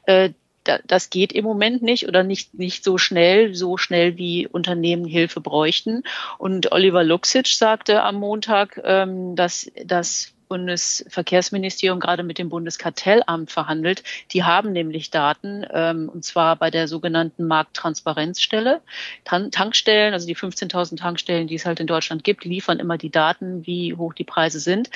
Äh, 0.05 0.31
das 0.85 1.09
geht 1.09 1.33
im 1.33 1.43
Moment 1.43 1.81
nicht 1.81 2.07
oder 2.07 2.23
nicht, 2.23 2.53
nicht 2.53 2.83
so 2.83 2.97
schnell, 2.97 3.55
so 3.55 3.77
schnell 3.77 4.17
wie 4.17 4.47
Unternehmen 4.47 5.05
Hilfe 5.05 5.41
bräuchten. 5.41 6.03
Und 6.37 6.71
Oliver 6.71 7.03
Luxic 7.03 7.47
sagte 7.47 8.03
am 8.03 8.15
Montag, 8.15 8.79
ähm, 8.83 9.35
dass, 9.35 9.71
dass 9.85 10.33
Bundesverkehrsministerium 10.51 12.01
gerade 12.01 12.23
mit 12.23 12.37
dem 12.37 12.49
Bundeskartellamt 12.49 13.49
verhandelt. 13.49 14.03
Die 14.31 14.43
haben 14.43 14.73
nämlich 14.73 15.09
Daten, 15.09 15.65
ähm, 15.71 16.09
und 16.13 16.25
zwar 16.25 16.57
bei 16.57 16.69
der 16.69 16.89
sogenannten 16.89 17.47
Markttransparenzstelle. 17.47 18.81
Tan 19.23 19.51
Tankstellen, 19.51 20.13
also 20.13 20.27
die 20.27 20.35
15.000 20.35 20.97
Tankstellen, 20.97 21.47
die 21.47 21.55
es 21.55 21.65
halt 21.65 21.79
in 21.79 21.87
Deutschland 21.87 22.25
gibt, 22.25 22.43
liefern 22.43 22.79
immer 22.79 22.97
die 22.97 23.09
Daten, 23.09 23.65
wie 23.65 23.95
hoch 23.95 24.13
die 24.13 24.25
Preise 24.25 24.59
sind. 24.59 24.89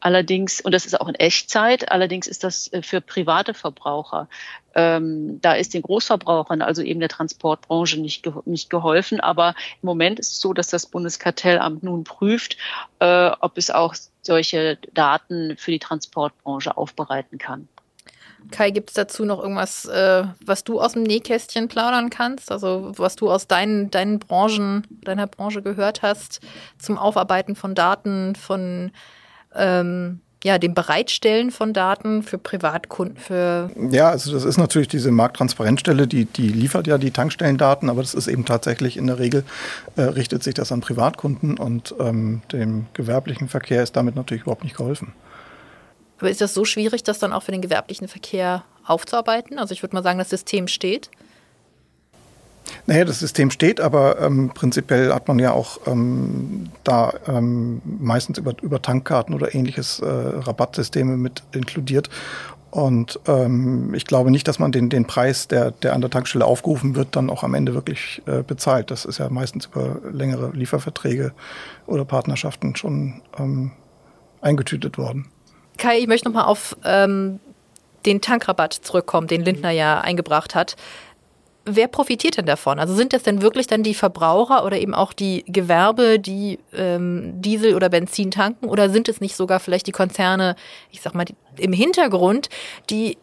Allerdings, 0.00 0.62
und 0.62 0.72
das 0.72 0.86
ist 0.86 0.98
auch 0.98 1.08
in 1.08 1.14
Echtzeit, 1.16 1.92
allerdings 1.92 2.26
ist 2.26 2.42
das 2.42 2.72
äh, 2.72 2.80
für 2.80 3.02
private 3.02 3.52
Verbraucher 3.52 4.28
ähm, 4.74 5.38
da 5.40 5.52
ist 5.54 5.74
den 5.74 5.82
Großverbrauchern, 5.82 6.62
also 6.62 6.82
eben 6.82 7.00
der 7.00 7.08
Transportbranche, 7.08 8.00
nicht, 8.00 8.22
ge 8.22 8.32
nicht 8.44 8.70
geholfen. 8.70 9.20
Aber 9.20 9.50
im 9.82 9.86
Moment 9.86 10.18
ist 10.18 10.32
es 10.32 10.40
so, 10.40 10.52
dass 10.52 10.68
das 10.68 10.86
Bundeskartellamt 10.86 11.82
nun 11.82 12.04
prüft, 12.04 12.56
äh, 12.98 13.30
ob 13.40 13.58
es 13.58 13.70
auch 13.70 13.94
solche 14.22 14.78
Daten 14.94 15.56
für 15.56 15.70
die 15.70 15.78
Transportbranche 15.78 16.76
aufbereiten 16.76 17.38
kann. 17.38 17.68
Kai, 18.50 18.70
gibt 18.70 18.90
es 18.90 18.94
dazu 18.94 19.24
noch 19.24 19.40
irgendwas, 19.40 19.84
äh, 19.84 20.24
was 20.44 20.64
du 20.64 20.80
aus 20.80 20.94
dem 20.94 21.04
Nähkästchen 21.04 21.68
plaudern 21.68 22.10
kannst? 22.10 22.50
Also 22.50 22.92
was 22.96 23.14
du 23.16 23.30
aus 23.30 23.46
deinen, 23.46 23.90
deinen 23.90 24.18
Branchen, 24.18 24.86
deiner 24.90 25.26
Branche 25.26 25.62
gehört 25.62 26.02
hast 26.02 26.40
zum 26.78 26.98
Aufarbeiten 26.98 27.54
von 27.54 27.74
Daten, 27.74 28.34
von 28.34 28.90
ähm, 29.54 30.20
ja, 30.44 30.58
dem 30.58 30.74
Bereitstellen 30.74 31.50
von 31.50 31.72
Daten 31.72 32.22
für 32.22 32.36
Privatkunden, 32.38 33.16
für 33.16 33.70
Ja, 33.90 34.10
also 34.10 34.32
das 34.32 34.44
ist 34.44 34.58
natürlich 34.58 34.88
diese 34.88 35.12
Markttransparenzstelle, 35.12 36.06
die, 36.08 36.24
die 36.24 36.48
liefert 36.48 36.86
ja 36.86 36.98
die 36.98 37.12
Tankstellendaten, 37.12 37.88
aber 37.88 38.02
das 38.02 38.14
ist 38.14 38.26
eben 38.26 38.44
tatsächlich 38.44 38.96
in 38.96 39.06
der 39.06 39.18
Regel, 39.18 39.44
äh, 39.96 40.02
richtet 40.02 40.42
sich 40.42 40.54
das 40.54 40.72
an 40.72 40.80
Privatkunden 40.80 41.58
und 41.58 41.94
ähm, 42.00 42.42
dem 42.50 42.86
gewerblichen 42.92 43.48
Verkehr 43.48 43.82
ist 43.82 43.94
damit 43.94 44.16
natürlich 44.16 44.42
überhaupt 44.42 44.64
nicht 44.64 44.76
geholfen. 44.76 45.12
Aber 46.18 46.30
ist 46.30 46.40
das 46.40 46.54
so 46.54 46.64
schwierig, 46.64 47.02
das 47.02 47.18
dann 47.18 47.32
auch 47.32 47.42
für 47.42 47.52
den 47.52 47.62
gewerblichen 47.62 48.08
Verkehr 48.08 48.64
aufzuarbeiten? 48.84 49.58
Also 49.58 49.72
ich 49.72 49.82
würde 49.82 49.94
mal 49.94 50.02
sagen, 50.02 50.18
das 50.18 50.30
System 50.30 50.68
steht. 50.68 51.10
Naja, 52.86 53.04
das 53.04 53.20
System 53.20 53.50
steht, 53.50 53.80
aber 53.80 54.20
ähm, 54.20 54.50
prinzipiell 54.54 55.12
hat 55.12 55.28
man 55.28 55.38
ja 55.38 55.52
auch 55.52 55.80
ähm, 55.86 56.70
da 56.84 57.14
ähm, 57.26 57.80
meistens 57.84 58.38
über, 58.38 58.54
über 58.62 58.82
Tankkarten 58.82 59.34
oder 59.34 59.54
ähnliches 59.54 60.00
äh, 60.00 60.06
Rabattsysteme 60.06 61.16
mit 61.16 61.42
inkludiert. 61.52 62.10
Und 62.70 63.20
ähm, 63.26 63.92
ich 63.92 64.06
glaube 64.06 64.30
nicht, 64.30 64.48
dass 64.48 64.58
man 64.58 64.72
den, 64.72 64.88
den 64.88 65.06
Preis, 65.06 65.46
der, 65.46 65.72
der 65.72 65.92
an 65.92 66.00
der 66.00 66.08
Tankstelle 66.08 66.46
aufgerufen 66.46 66.94
wird, 66.94 67.14
dann 67.16 67.28
auch 67.28 67.42
am 67.42 67.52
Ende 67.52 67.74
wirklich 67.74 68.22
äh, 68.24 68.42
bezahlt. 68.42 68.90
Das 68.90 69.04
ist 69.04 69.18
ja 69.18 69.28
meistens 69.28 69.66
über 69.66 69.98
längere 70.10 70.52
Lieferverträge 70.52 71.32
oder 71.86 72.06
Partnerschaften 72.06 72.74
schon 72.74 73.20
ähm, 73.38 73.72
eingetütet 74.40 74.96
worden. 74.96 75.28
Kai, 75.76 75.98
ich 75.98 76.06
möchte 76.06 76.28
nochmal 76.28 76.46
auf 76.46 76.74
ähm, 76.82 77.40
den 78.06 78.22
Tankrabatt 78.22 78.72
zurückkommen, 78.72 79.26
den 79.26 79.42
Lindner 79.42 79.70
ja 79.70 80.00
eingebracht 80.00 80.54
hat 80.54 80.76
wer 81.64 81.88
profitiert 81.88 82.36
denn 82.36 82.46
davon? 82.46 82.78
Also 82.78 82.94
sind 82.94 83.12
das 83.12 83.22
denn 83.22 83.42
wirklich 83.42 83.66
dann 83.66 83.82
die 83.82 83.94
Verbraucher 83.94 84.64
oder 84.64 84.78
eben 84.78 84.94
auch 84.94 85.12
die 85.12 85.44
Gewerbe, 85.46 86.18
die 86.18 86.58
ähm, 86.72 87.40
Diesel 87.40 87.74
oder 87.74 87.88
Benzin 87.88 88.30
tanken? 88.30 88.66
Oder 88.66 88.90
sind 88.90 89.08
es 89.08 89.20
nicht 89.20 89.36
sogar 89.36 89.60
vielleicht 89.60 89.86
die 89.86 89.92
Konzerne, 89.92 90.56
ich 90.90 91.00
sag 91.02 91.14
mal, 91.14 91.24
die, 91.24 91.34
im 91.58 91.72
Hintergrund, 91.72 92.48
die 92.90 93.18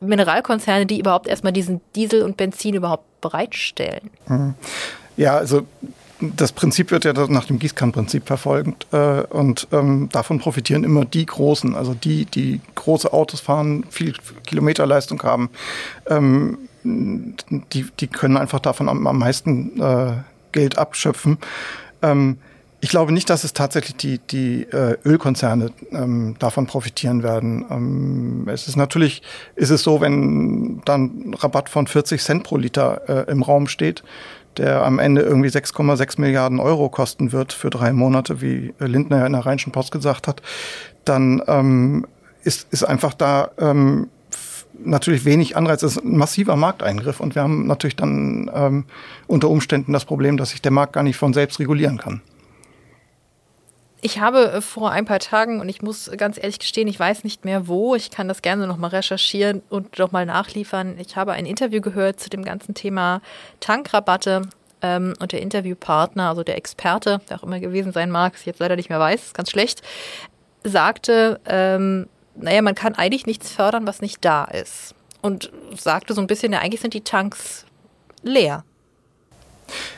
Mineralkonzerne, 0.00 0.86
die 0.86 0.98
überhaupt 0.98 1.28
erstmal 1.28 1.52
diesen 1.52 1.80
Diesel 1.94 2.22
und 2.22 2.36
Benzin 2.36 2.74
überhaupt 2.74 3.20
bereitstellen? 3.20 4.10
Mhm. 4.26 4.54
Ja, 5.16 5.36
also 5.36 5.62
das 6.20 6.52
Prinzip 6.52 6.90
wird 6.90 7.04
ja 7.04 7.12
nach 7.12 7.44
dem 7.44 7.58
Gießkannenprinzip 7.58 8.26
verfolgt 8.26 8.86
äh, 8.92 9.22
und 9.22 9.68
ähm, 9.72 10.08
davon 10.12 10.38
profitieren 10.38 10.84
immer 10.84 11.04
die 11.04 11.26
Großen, 11.26 11.74
also 11.74 11.94
die, 11.94 12.24
die 12.24 12.60
große 12.74 13.12
Autos 13.12 13.40
fahren, 13.40 13.84
viel 13.90 14.14
Kilometerleistung 14.46 15.22
haben. 15.22 15.50
Ähm, 16.08 16.58
die, 16.84 17.86
die 17.98 18.06
können 18.06 18.36
einfach 18.36 18.60
davon 18.60 18.88
am, 18.88 19.06
am 19.06 19.18
meisten 19.18 19.80
äh, 19.80 20.12
Geld 20.52 20.78
abschöpfen. 20.78 21.38
Ähm, 22.02 22.38
ich 22.84 22.90
glaube 22.90 23.12
nicht, 23.12 23.30
dass 23.30 23.44
es 23.44 23.54
tatsächlich 23.54 23.96
die, 23.96 24.18
die 24.18 24.64
äh, 24.64 24.98
Ölkonzerne 25.06 25.70
ähm, 25.90 26.36
davon 26.38 26.66
profitieren 26.66 27.22
werden. 27.22 27.64
Ähm, 27.70 28.46
es 28.46 28.68
ist 28.68 28.76
natürlich, 28.76 29.22
ist 29.56 29.70
es 29.70 29.82
so, 29.82 30.02
wenn 30.02 30.82
dann 30.84 31.34
Rabatt 31.38 31.70
von 31.70 31.86
40 31.86 32.22
Cent 32.22 32.44
pro 32.44 32.58
Liter 32.58 33.00
äh, 33.08 33.30
im 33.30 33.42
Raum 33.42 33.68
steht, 33.68 34.02
der 34.58 34.84
am 34.84 34.98
Ende 34.98 35.22
irgendwie 35.22 35.48
6,6 35.48 36.20
Milliarden 36.20 36.60
Euro 36.60 36.90
kosten 36.90 37.32
wird 37.32 37.54
für 37.54 37.70
drei 37.70 37.94
Monate, 37.94 38.42
wie 38.42 38.74
Lindner 38.78 39.20
ja 39.20 39.26
in 39.26 39.32
der 39.32 39.46
Rheinischen 39.46 39.72
Post 39.72 39.90
gesagt 39.90 40.28
hat, 40.28 40.42
dann 41.06 41.42
ähm, 41.46 42.06
ist, 42.42 42.66
ist 42.70 42.84
einfach 42.84 43.14
da 43.14 43.50
ähm, 43.58 44.10
natürlich 44.82 45.24
wenig 45.24 45.56
Anreiz. 45.56 45.82
Es 45.82 45.96
ist 45.96 46.04
ein 46.04 46.16
massiver 46.16 46.56
Markteingriff 46.56 47.20
und 47.20 47.34
wir 47.34 47.42
haben 47.42 47.66
natürlich 47.66 47.96
dann 47.96 48.50
ähm, 48.54 48.84
unter 49.26 49.48
Umständen 49.48 49.92
das 49.92 50.04
Problem, 50.04 50.36
dass 50.36 50.50
sich 50.50 50.62
der 50.62 50.72
Markt 50.72 50.94
gar 50.94 51.02
nicht 51.02 51.16
von 51.16 51.32
selbst 51.32 51.58
regulieren 51.60 51.98
kann. 51.98 52.22
Ich 54.04 54.20
habe 54.20 54.52
äh, 54.52 54.60
vor 54.60 54.90
ein 54.90 55.06
paar 55.06 55.18
Tagen, 55.18 55.60
und 55.60 55.68
ich 55.70 55.80
muss 55.80 56.10
ganz 56.18 56.36
ehrlich 56.36 56.58
gestehen, 56.58 56.88
ich 56.88 57.00
weiß 57.00 57.24
nicht 57.24 57.46
mehr 57.46 57.68
wo, 57.68 57.94
ich 57.94 58.10
kann 58.10 58.28
das 58.28 58.42
gerne 58.42 58.66
nochmal 58.66 58.90
recherchieren 58.90 59.62
und 59.70 59.98
nochmal 59.98 60.26
nachliefern. 60.26 60.96
Ich 60.98 61.16
habe 61.16 61.32
ein 61.32 61.46
Interview 61.46 61.80
gehört 61.80 62.20
zu 62.20 62.28
dem 62.28 62.44
ganzen 62.44 62.74
Thema 62.74 63.22
Tankrabatte 63.60 64.42
ähm, 64.82 65.14
und 65.20 65.32
der 65.32 65.40
Interviewpartner, 65.40 66.28
also 66.28 66.42
der 66.42 66.58
Experte, 66.58 67.22
der 67.30 67.38
auch 67.38 67.44
immer 67.44 67.60
gewesen 67.60 67.92
sein 67.92 68.10
mag, 68.10 68.34
ich 68.38 68.44
jetzt 68.44 68.60
leider 68.60 68.76
nicht 68.76 68.90
mehr 68.90 69.00
weiß, 69.00 69.32
ganz 69.32 69.50
schlecht, 69.50 69.80
sagte, 70.64 71.40
ähm, 71.46 72.06
naja, 72.36 72.62
man 72.62 72.74
kann 72.74 72.94
eigentlich 72.94 73.26
nichts 73.26 73.50
fördern, 73.50 73.86
was 73.86 74.00
nicht 74.00 74.24
da 74.24 74.44
ist. 74.44 74.94
Und 75.22 75.50
sagte 75.78 76.14
so 76.14 76.20
ein 76.20 76.26
bisschen, 76.26 76.52
ja, 76.52 76.60
eigentlich 76.60 76.80
sind 76.80 76.94
die 76.94 77.00
Tanks 77.00 77.64
leer. 78.22 78.64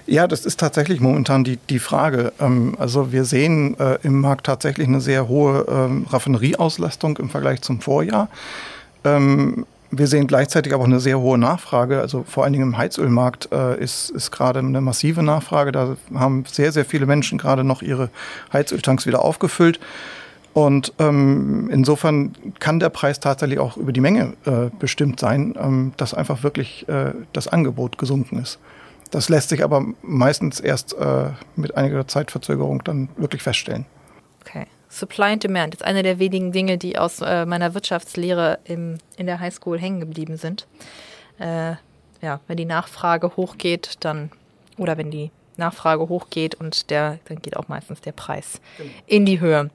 Ja, 0.06 0.28
das 0.28 0.46
ist 0.46 0.60
tatsächlich 0.60 1.00
momentan 1.00 1.42
die, 1.42 1.56
die 1.56 1.80
Frage. 1.80 2.32
Ähm, 2.38 2.76
also 2.78 3.12
wir 3.12 3.24
sehen 3.24 3.78
äh, 3.80 3.98
im 4.02 4.20
Markt 4.20 4.46
tatsächlich 4.46 4.86
eine 4.86 5.00
sehr 5.00 5.28
hohe 5.28 5.66
ähm, 5.68 6.06
Raffinerieauslastung 6.08 7.16
im 7.16 7.28
Vergleich 7.28 7.62
zum 7.62 7.80
Vorjahr. 7.80 8.28
Ähm, 9.04 9.66
wir 9.90 10.06
sehen 10.06 10.26
gleichzeitig 10.26 10.74
aber 10.74 10.82
auch 10.82 10.88
eine 10.88 11.00
sehr 11.00 11.18
hohe 11.18 11.38
Nachfrage. 11.38 12.00
Also 12.00 12.24
vor 12.24 12.44
allen 12.44 12.52
Dingen 12.52 12.68
im 12.68 12.78
Heizölmarkt 12.78 13.48
äh, 13.52 13.80
ist, 13.80 14.10
ist 14.10 14.30
gerade 14.30 14.60
eine 14.60 14.80
massive 14.80 15.22
Nachfrage. 15.22 15.72
Da 15.72 15.96
haben 16.14 16.44
sehr, 16.50 16.72
sehr 16.72 16.84
viele 16.84 17.06
Menschen 17.06 17.38
gerade 17.38 17.64
noch 17.64 17.82
ihre 17.82 18.10
Heizöltanks 18.52 19.06
wieder 19.06 19.22
aufgefüllt. 19.22 19.80
Und 20.56 20.94
ähm, 20.98 21.68
insofern 21.70 22.32
kann 22.60 22.80
der 22.80 22.88
Preis 22.88 23.20
tatsächlich 23.20 23.58
auch 23.58 23.76
über 23.76 23.92
die 23.92 24.00
Menge 24.00 24.32
äh, 24.46 24.70
bestimmt 24.78 25.20
sein, 25.20 25.54
ähm, 25.60 25.92
dass 25.98 26.14
einfach 26.14 26.44
wirklich 26.44 26.88
äh, 26.88 27.12
das 27.34 27.46
Angebot 27.46 27.98
gesunken 27.98 28.38
ist. 28.38 28.58
Das 29.10 29.28
lässt 29.28 29.50
sich 29.50 29.62
aber 29.62 29.84
meistens 30.00 30.60
erst 30.60 30.94
äh, 30.94 31.28
mit 31.56 31.76
einiger 31.76 32.08
Zeitverzögerung 32.08 32.82
dann 32.84 33.10
wirklich 33.18 33.42
feststellen. 33.42 33.84
Okay. 34.40 34.64
Supply 34.88 35.32
and 35.32 35.44
Demand 35.44 35.74
ist 35.74 35.84
eine 35.84 36.02
der 36.02 36.18
wenigen 36.18 36.52
Dinge, 36.52 36.78
die 36.78 36.96
aus 36.96 37.20
äh, 37.20 37.44
meiner 37.44 37.74
Wirtschaftslehre 37.74 38.60
im, 38.64 38.96
in 39.18 39.26
der 39.26 39.40
Highschool 39.40 39.78
hängen 39.78 40.00
geblieben 40.00 40.38
sind. 40.38 40.66
Äh, 41.38 41.72
ja, 42.22 42.40
wenn 42.46 42.56
die 42.56 42.64
Nachfrage 42.64 43.36
hochgeht, 43.36 43.96
dann 44.00 44.30
oder 44.78 44.96
wenn 44.96 45.10
die 45.10 45.30
Nachfrage 45.58 46.08
hochgeht 46.08 46.54
und 46.54 46.88
der, 46.88 47.18
dann 47.26 47.42
geht 47.42 47.58
auch 47.58 47.68
meistens 47.68 48.00
der 48.00 48.12
Preis 48.12 48.62
genau. 48.78 48.90
in 49.06 49.26
die 49.26 49.38
Höhe. 49.38 49.68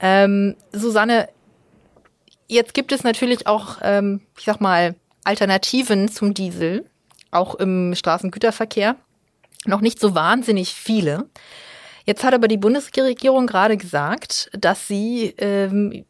Ähm, 0.00 0.56
Susanne, 0.72 1.28
jetzt 2.48 2.74
gibt 2.74 2.92
es 2.92 3.04
natürlich 3.04 3.46
auch, 3.46 3.78
ähm, 3.82 4.20
ich 4.38 4.44
sag 4.44 4.60
mal, 4.60 4.94
Alternativen 5.24 6.08
zum 6.08 6.34
Diesel, 6.34 6.88
auch 7.30 7.54
im 7.56 7.94
Straßengüterverkehr. 7.94 8.96
Noch 9.66 9.80
nicht 9.80 10.00
so 10.00 10.14
wahnsinnig 10.14 10.74
viele. 10.74 11.28
Jetzt 12.06 12.24
hat 12.24 12.32
aber 12.32 12.48
die 12.48 12.56
Bundesregierung 12.56 13.46
gerade 13.46 13.76
gesagt, 13.76 14.48
dass 14.58 14.88
sie 14.88 15.34
ähm, 15.36 16.06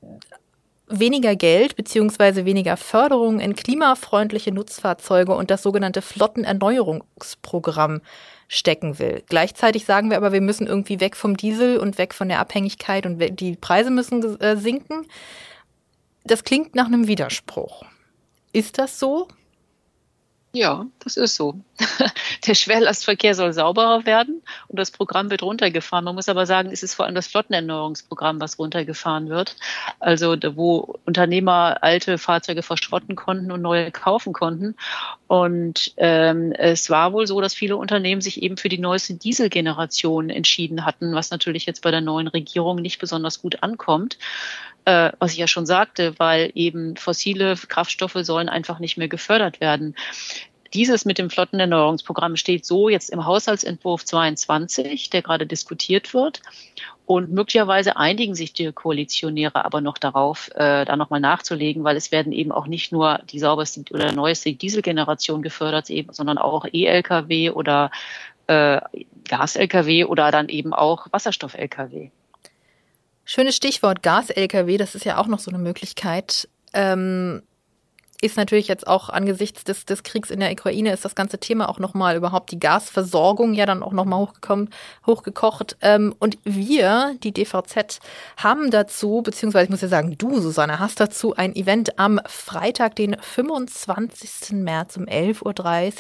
weniger 0.91 1.37
Geld 1.37 1.77
beziehungsweise 1.77 2.45
weniger 2.45 2.77
Förderung 2.77 3.41
in 3.41 3.55
klimafreundliche 3.55 4.53
Nutzfahrzeuge 4.53 5.35
und 5.35 5.51
das 5.51 5.63
sogenannte 5.63 6.03
Flottenerneuerungsprogramm 6.03 8.01
stecken 8.49 8.99
will. 8.99 9.23
Gleichzeitig 9.29 9.85
sagen 9.85 10.11
wir 10.11 10.17
aber, 10.17 10.33
wir 10.33 10.41
müssen 10.41 10.67
irgendwie 10.67 11.01
weg 11.01 11.17
vom 11.17 11.37
Diesel 11.37 11.79
und 11.79 11.99
weg 11.99 12.15
von 12.15 12.29
der 12.29 12.41
Abhängigkeit 12.41 13.05
und 13.07 13.19
die 13.41 13.57
Preise 13.57 13.91
müssen 13.91 14.41
äh, 14.41 14.57
sinken. 14.57 15.07
Das 16.25 16.45
klingt 16.45 16.75
nach 16.75 16.87
einem 16.87 17.07
Widerspruch. 17.07 17.85
Ist 18.53 18.79
das 18.79 18.99
so? 18.99 19.29
Ja, 20.53 20.87
das 21.01 21.19
ist 21.19 21.35
so. 21.35 21.61
Der 22.47 22.55
Schwerlastverkehr 22.55 23.35
soll 23.35 23.53
sauberer 23.53 24.07
werden 24.07 24.43
und 24.69 24.79
das 24.79 24.91
Programm 24.91 25.31
wird 25.31 25.43
runtergefahren. 25.43 26.07
Man 26.07 26.15
muss 26.15 26.31
aber 26.31 26.47
sagen, 26.47 26.71
es 26.73 26.83
ist 26.83 26.95
vor 26.95 27.05
allem 27.05 27.15
das 27.15 27.27
Flottenerneuerungsprogramm, 27.27 28.41
was 28.41 28.59
runtergefahren 28.59 29.29
wird. 29.29 29.57
Also 30.01 30.35
wo 30.57 30.99
Unternehmer 31.05 31.83
alte 31.83 32.17
Fahrzeuge 32.17 32.63
verschrotten 32.63 33.15
konnten 33.15 33.53
und 33.53 33.61
neue 33.61 33.91
kaufen 33.91 34.33
konnten. 34.33 34.75
Und 35.27 35.93
ähm, 35.99 36.53
es 36.53 36.89
war 36.89 37.13
wohl 37.13 37.27
so, 37.27 37.43
dass 37.43 37.53
viele 37.53 37.77
Unternehmen 37.77 38.23
sich 38.23 38.43
eben 38.43 38.57
für 38.57 38.71
die 38.71 38.79
neueste 38.79 39.15
Dieselgeneration 39.15 40.31
entschieden 40.31 40.87
hatten, 40.87 41.15
was 41.15 41.31
natürlich 41.31 41.67
jetzt 41.67 41.83
bei 41.83 41.91
der 41.91 42.01
neuen 42.01 42.29
Regierung 42.29 42.77
nicht 42.77 42.99
besonders 42.99 43.43
gut 43.43 43.63
ankommt 43.63 44.17
äh, 44.89 45.13
was 45.19 45.33
ich 45.33 45.39
ja 45.39 45.47
schon 45.47 45.67
sagte, 45.67 46.15
weil 46.19 46.51
eben 46.55 46.97
fossile 46.97 47.57
Kraftstoffe 47.57 48.17
sollen 48.23 48.49
einfach 48.49 48.79
nicht 48.79 48.97
mehr 48.97 49.09
gefördert 49.09 49.61
werden. 49.61 49.95
Dieses 50.73 51.05
mit 51.05 51.19
dem 51.19 51.29
Flottenerneuerungsprogramm 51.29 52.37
steht 52.37 52.65
so 52.65 52.89
jetzt 52.89 53.11
im 53.11 53.27
Haushaltsentwurf 53.27 54.05
22, 54.07 55.11
der 55.11 55.21
gerade 55.21 55.47
diskutiert 55.47 56.15
wird. 56.15 56.41
Und 57.05 57.31
möglicherweise 57.31 57.97
einigen 57.99 58.35
sich 58.35 58.55
die 58.55 58.73
Koalitionäre 58.73 59.65
aber 59.65 59.83
noch 59.83 59.99
darauf, 59.99 60.51
äh, 60.55 60.87
da 60.87 60.97
nochmal 60.97 61.21
nachzulegen, 61.21 61.85
weil 61.85 61.97
es 61.97 62.11
werden 62.11 62.33
eben 62.33 62.53
auch 62.53 62.67
nicht 62.67 62.91
nur 62.91 63.21
die 63.31 63.39
sauberste 63.39 63.85
oder 63.91 64.13
neueste 64.13 64.53
Dieselgeneration 64.55 65.43
gefördert, 65.43 65.91
eben, 65.91 66.15
sondern 66.15 66.39
auch 66.39 66.67
E-Lkw 66.71 67.51
oder 67.51 67.91
äh, 68.47 68.81
Gas-Lkw 69.29 70.05
oder 70.05 70.31
dann 70.31 70.49
eben 70.49 70.73
auch 70.73 71.09
Wasserstoff-Lkw. 71.11 72.11
Schönes 73.31 73.57
Stichwort 73.57 74.03
Gas-Lkw, 74.03 74.79
das 74.79 74.95
ist 74.95 75.05
ja 75.05 75.19
auch 75.19 75.27
noch 75.27 75.39
so 75.39 75.51
eine 75.51 75.59
Möglichkeit. 75.59 76.49
Ähm, 76.73 77.43
ist 78.23 78.39
natürlich 78.39 78.69
jetzt 78.69 78.87
auch 78.87 79.11
angesichts 79.11 79.65
des, 79.65 79.85
des 79.85 80.03
Kriegs 80.03 80.31
in 80.31 80.41
der 80.41 80.51
Ukraine 80.51 80.95
ist 80.95 81.05
das 81.05 81.15
ganze 81.15 81.37
Thema 81.37 81.69
auch 81.69 81.79
nochmal 81.79 82.17
überhaupt 82.17 82.51
die 82.53 82.59
Gasversorgung 82.59 83.53
ja 83.53 83.67
dann 83.67 83.83
auch 83.83 83.93
nochmal 83.93 84.21
hochgekommen, 84.21 84.71
hochgekocht. 85.07 85.77
Ähm, 85.83 86.15
und 86.19 86.39
wir, 86.43 87.17
die 87.23 87.33
DVZ, 87.35 88.01
haben 88.39 88.71
dazu, 88.71 89.21
beziehungsweise 89.21 89.65
ich 89.65 89.71
muss 89.71 89.83
ja 89.83 89.89
sagen, 89.89 90.17
du, 90.17 90.41
Susanne, 90.41 90.79
hast 90.79 90.99
dazu 90.99 91.37
ein 91.37 91.55
Event 91.55 91.99
am 91.99 92.21
Freitag, 92.25 92.97
den 92.97 93.15
25. 93.21 94.53
März 94.53 94.97
um 94.97 95.05
11.30 95.05 95.45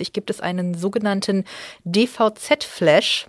Uhr 0.00 0.06
gibt 0.14 0.30
es 0.30 0.40
einen 0.40 0.72
sogenannten 0.72 1.44
DVZ-Flash, 1.84 3.26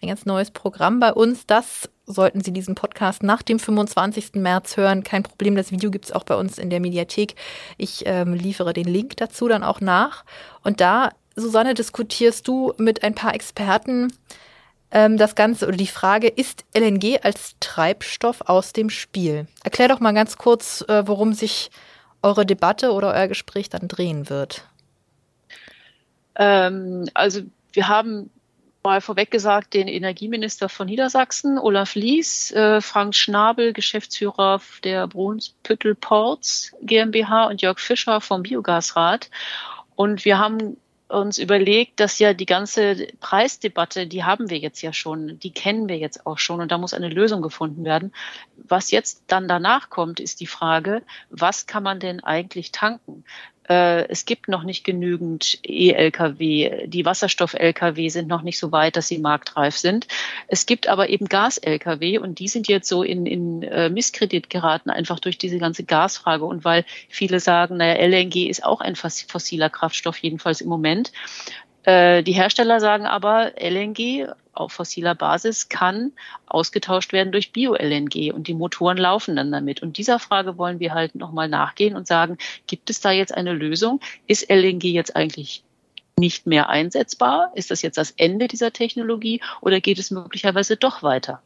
ein 0.00 0.08
ganz 0.08 0.24
neues 0.24 0.52
Programm 0.52 1.00
bei 1.00 1.12
uns, 1.12 1.46
das 1.46 1.90
sollten 2.10 2.40
Sie 2.42 2.52
diesen 2.52 2.74
Podcast 2.74 3.22
nach 3.22 3.42
dem 3.42 3.58
25. 3.58 4.34
März 4.34 4.76
hören. 4.76 5.04
Kein 5.04 5.22
Problem, 5.22 5.56
das 5.56 5.70
Video 5.70 5.90
gibt 5.90 6.06
es 6.06 6.12
auch 6.12 6.24
bei 6.24 6.36
uns 6.36 6.58
in 6.58 6.70
der 6.70 6.80
Mediathek. 6.80 7.34
Ich 7.78 8.04
ähm, 8.06 8.34
liefere 8.34 8.72
den 8.72 8.88
Link 8.88 9.16
dazu 9.16 9.48
dann 9.48 9.62
auch 9.62 9.80
nach. 9.80 10.24
Und 10.62 10.80
da, 10.80 11.10
Susanne, 11.36 11.74
diskutierst 11.74 12.46
du 12.46 12.74
mit 12.76 13.02
ein 13.02 13.14
paar 13.14 13.34
Experten 13.34 14.12
ähm, 14.90 15.16
das 15.16 15.34
Ganze 15.34 15.66
oder 15.66 15.76
die 15.76 15.86
Frage, 15.86 16.28
ist 16.28 16.64
LNG 16.76 17.20
als 17.22 17.54
Treibstoff 17.60 18.42
aus 18.42 18.72
dem 18.72 18.90
Spiel? 18.90 19.46
Erklär 19.62 19.88
doch 19.88 20.00
mal 20.00 20.12
ganz 20.12 20.36
kurz, 20.36 20.84
äh, 20.88 21.06
worum 21.06 21.32
sich 21.32 21.70
eure 22.22 22.44
Debatte 22.44 22.92
oder 22.92 23.14
euer 23.14 23.28
Gespräch 23.28 23.68
dann 23.68 23.88
drehen 23.88 24.28
wird. 24.28 24.64
Ähm, 26.36 27.08
also 27.14 27.42
wir 27.72 27.88
haben 27.88 28.30
mal 28.82 29.00
vorweg 29.00 29.30
gesagt, 29.30 29.74
den 29.74 29.88
Energieminister 29.88 30.68
von 30.68 30.86
Niedersachsen, 30.86 31.58
Olaf 31.58 31.94
Lies, 31.94 32.50
äh, 32.52 32.80
Frank 32.80 33.14
Schnabel, 33.14 33.72
Geschäftsführer 33.72 34.60
der 34.84 35.06
Brunsbüttel 35.06 35.94
Ports 35.94 36.72
GmbH 36.82 37.46
und 37.46 37.62
Jörg 37.62 37.78
Fischer 37.78 38.20
vom 38.20 38.42
Biogasrat. 38.42 39.30
Und 39.96 40.24
wir 40.24 40.38
haben 40.38 40.76
uns 41.10 41.38
überlegt, 41.38 42.00
dass 42.00 42.18
ja 42.18 42.32
die 42.32 42.46
ganze 42.46 43.08
Preisdebatte, 43.20 44.06
die 44.06 44.24
haben 44.24 44.48
wir 44.48 44.58
jetzt 44.58 44.80
ja 44.80 44.92
schon, 44.92 45.38
die 45.40 45.50
kennen 45.50 45.88
wir 45.88 45.98
jetzt 45.98 46.24
auch 46.24 46.38
schon 46.38 46.60
und 46.60 46.70
da 46.70 46.78
muss 46.78 46.94
eine 46.94 47.08
Lösung 47.08 47.42
gefunden 47.42 47.84
werden. 47.84 48.12
Was 48.56 48.90
jetzt 48.90 49.24
dann 49.26 49.48
danach 49.48 49.90
kommt, 49.90 50.20
ist 50.20 50.40
die 50.40 50.46
Frage, 50.46 51.02
was 51.28 51.66
kann 51.66 51.82
man 51.82 52.00
denn 52.00 52.22
eigentlich 52.22 52.72
tanken? 52.72 53.24
Äh, 53.70 54.08
es 54.08 54.24
gibt 54.24 54.48
noch 54.48 54.64
nicht 54.64 54.82
genügend 54.82 55.60
E-Lkw. 55.62 56.88
Die 56.88 57.04
Wasserstoff-Lkw 57.04 58.08
sind 58.08 58.26
noch 58.26 58.42
nicht 58.42 58.58
so 58.58 58.72
weit, 58.72 58.96
dass 58.96 59.06
sie 59.06 59.18
marktreif 59.18 59.76
sind. 59.76 60.08
Es 60.48 60.66
gibt 60.66 60.88
aber 60.88 61.08
eben 61.08 61.26
Gas-Lkw 61.26 62.18
und 62.18 62.40
die 62.40 62.48
sind 62.48 62.66
jetzt 62.66 62.88
so 62.88 63.04
in, 63.04 63.26
in 63.26 63.62
äh, 63.62 63.88
Misskredit 63.88 64.50
geraten, 64.50 64.90
einfach 64.90 65.20
durch 65.20 65.38
diese 65.38 65.58
ganze 65.58 65.84
Gasfrage 65.84 66.44
und 66.44 66.64
weil 66.64 66.84
viele 67.08 67.38
sagen, 67.38 67.76
naja, 67.76 68.04
LNG 68.04 68.48
ist 68.48 68.64
auch 68.64 68.80
ein 68.80 68.96
fossiler 68.96 69.70
Kraftstoff, 69.70 70.18
jedenfalls 70.18 70.60
im 70.60 70.68
Moment. 70.68 71.12
Äh, 71.90 72.22
die 72.22 72.32
Hersteller 72.32 72.78
sagen 72.78 73.04
aber, 73.04 73.52
LNG 73.60 74.28
auf 74.52 74.72
fossiler 74.72 75.16
Basis 75.16 75.68
kann 75.68 76.12
ausgetauscht 76.46 77.12
werden 77.12 77.32
durch 77.32 77.52
Bio-LNG 77.52 78.32
und 78.32 78.46
die 78.46 78.54
Motoren 78.54 78.96
laufen 78.96 79.34
dann 79.34 79.50
damit. 79.50 79.82
Und 79.82 79.98
dieser 79.98 80.20
Frage 80.20 80.56
wollen 80.56 80.78
wir 80.78 80.94
halt 80.94 81.16
nochmal 81.16 81.48
nachgehen 81.48 81.96
und 81.96 82.06
sagen, 82.06 82.38
gibt 82.68 82.90
es 82.90 83.00
da 83.00 83.10
jetzt 83.10 83.34
eine 83.34 83.52
Lösung? 83.52 84.00
Ist 84.28 84.48
LNG 84.50 84.84
jetzt 84.84 85.16
eigentlich 85.16 85.64
nicht 86.16 86.46
mehr 86.46 86.68
einsetzbar? 86.68 87.50
Ist 87.56 87.72
das 87.72 87.82
jetzt 87.82 87.98
das 87.98 88.12
Ende 88.12 88.46
dieser 88.46 88.72
Technologie 88.72 89.40
oder 89.60 89.80
geht 89.80 89.98
es 89.98 90.12
möglicherweise 90.12 90.76
doch 90.76 91.02
weiter? 91.02 91.42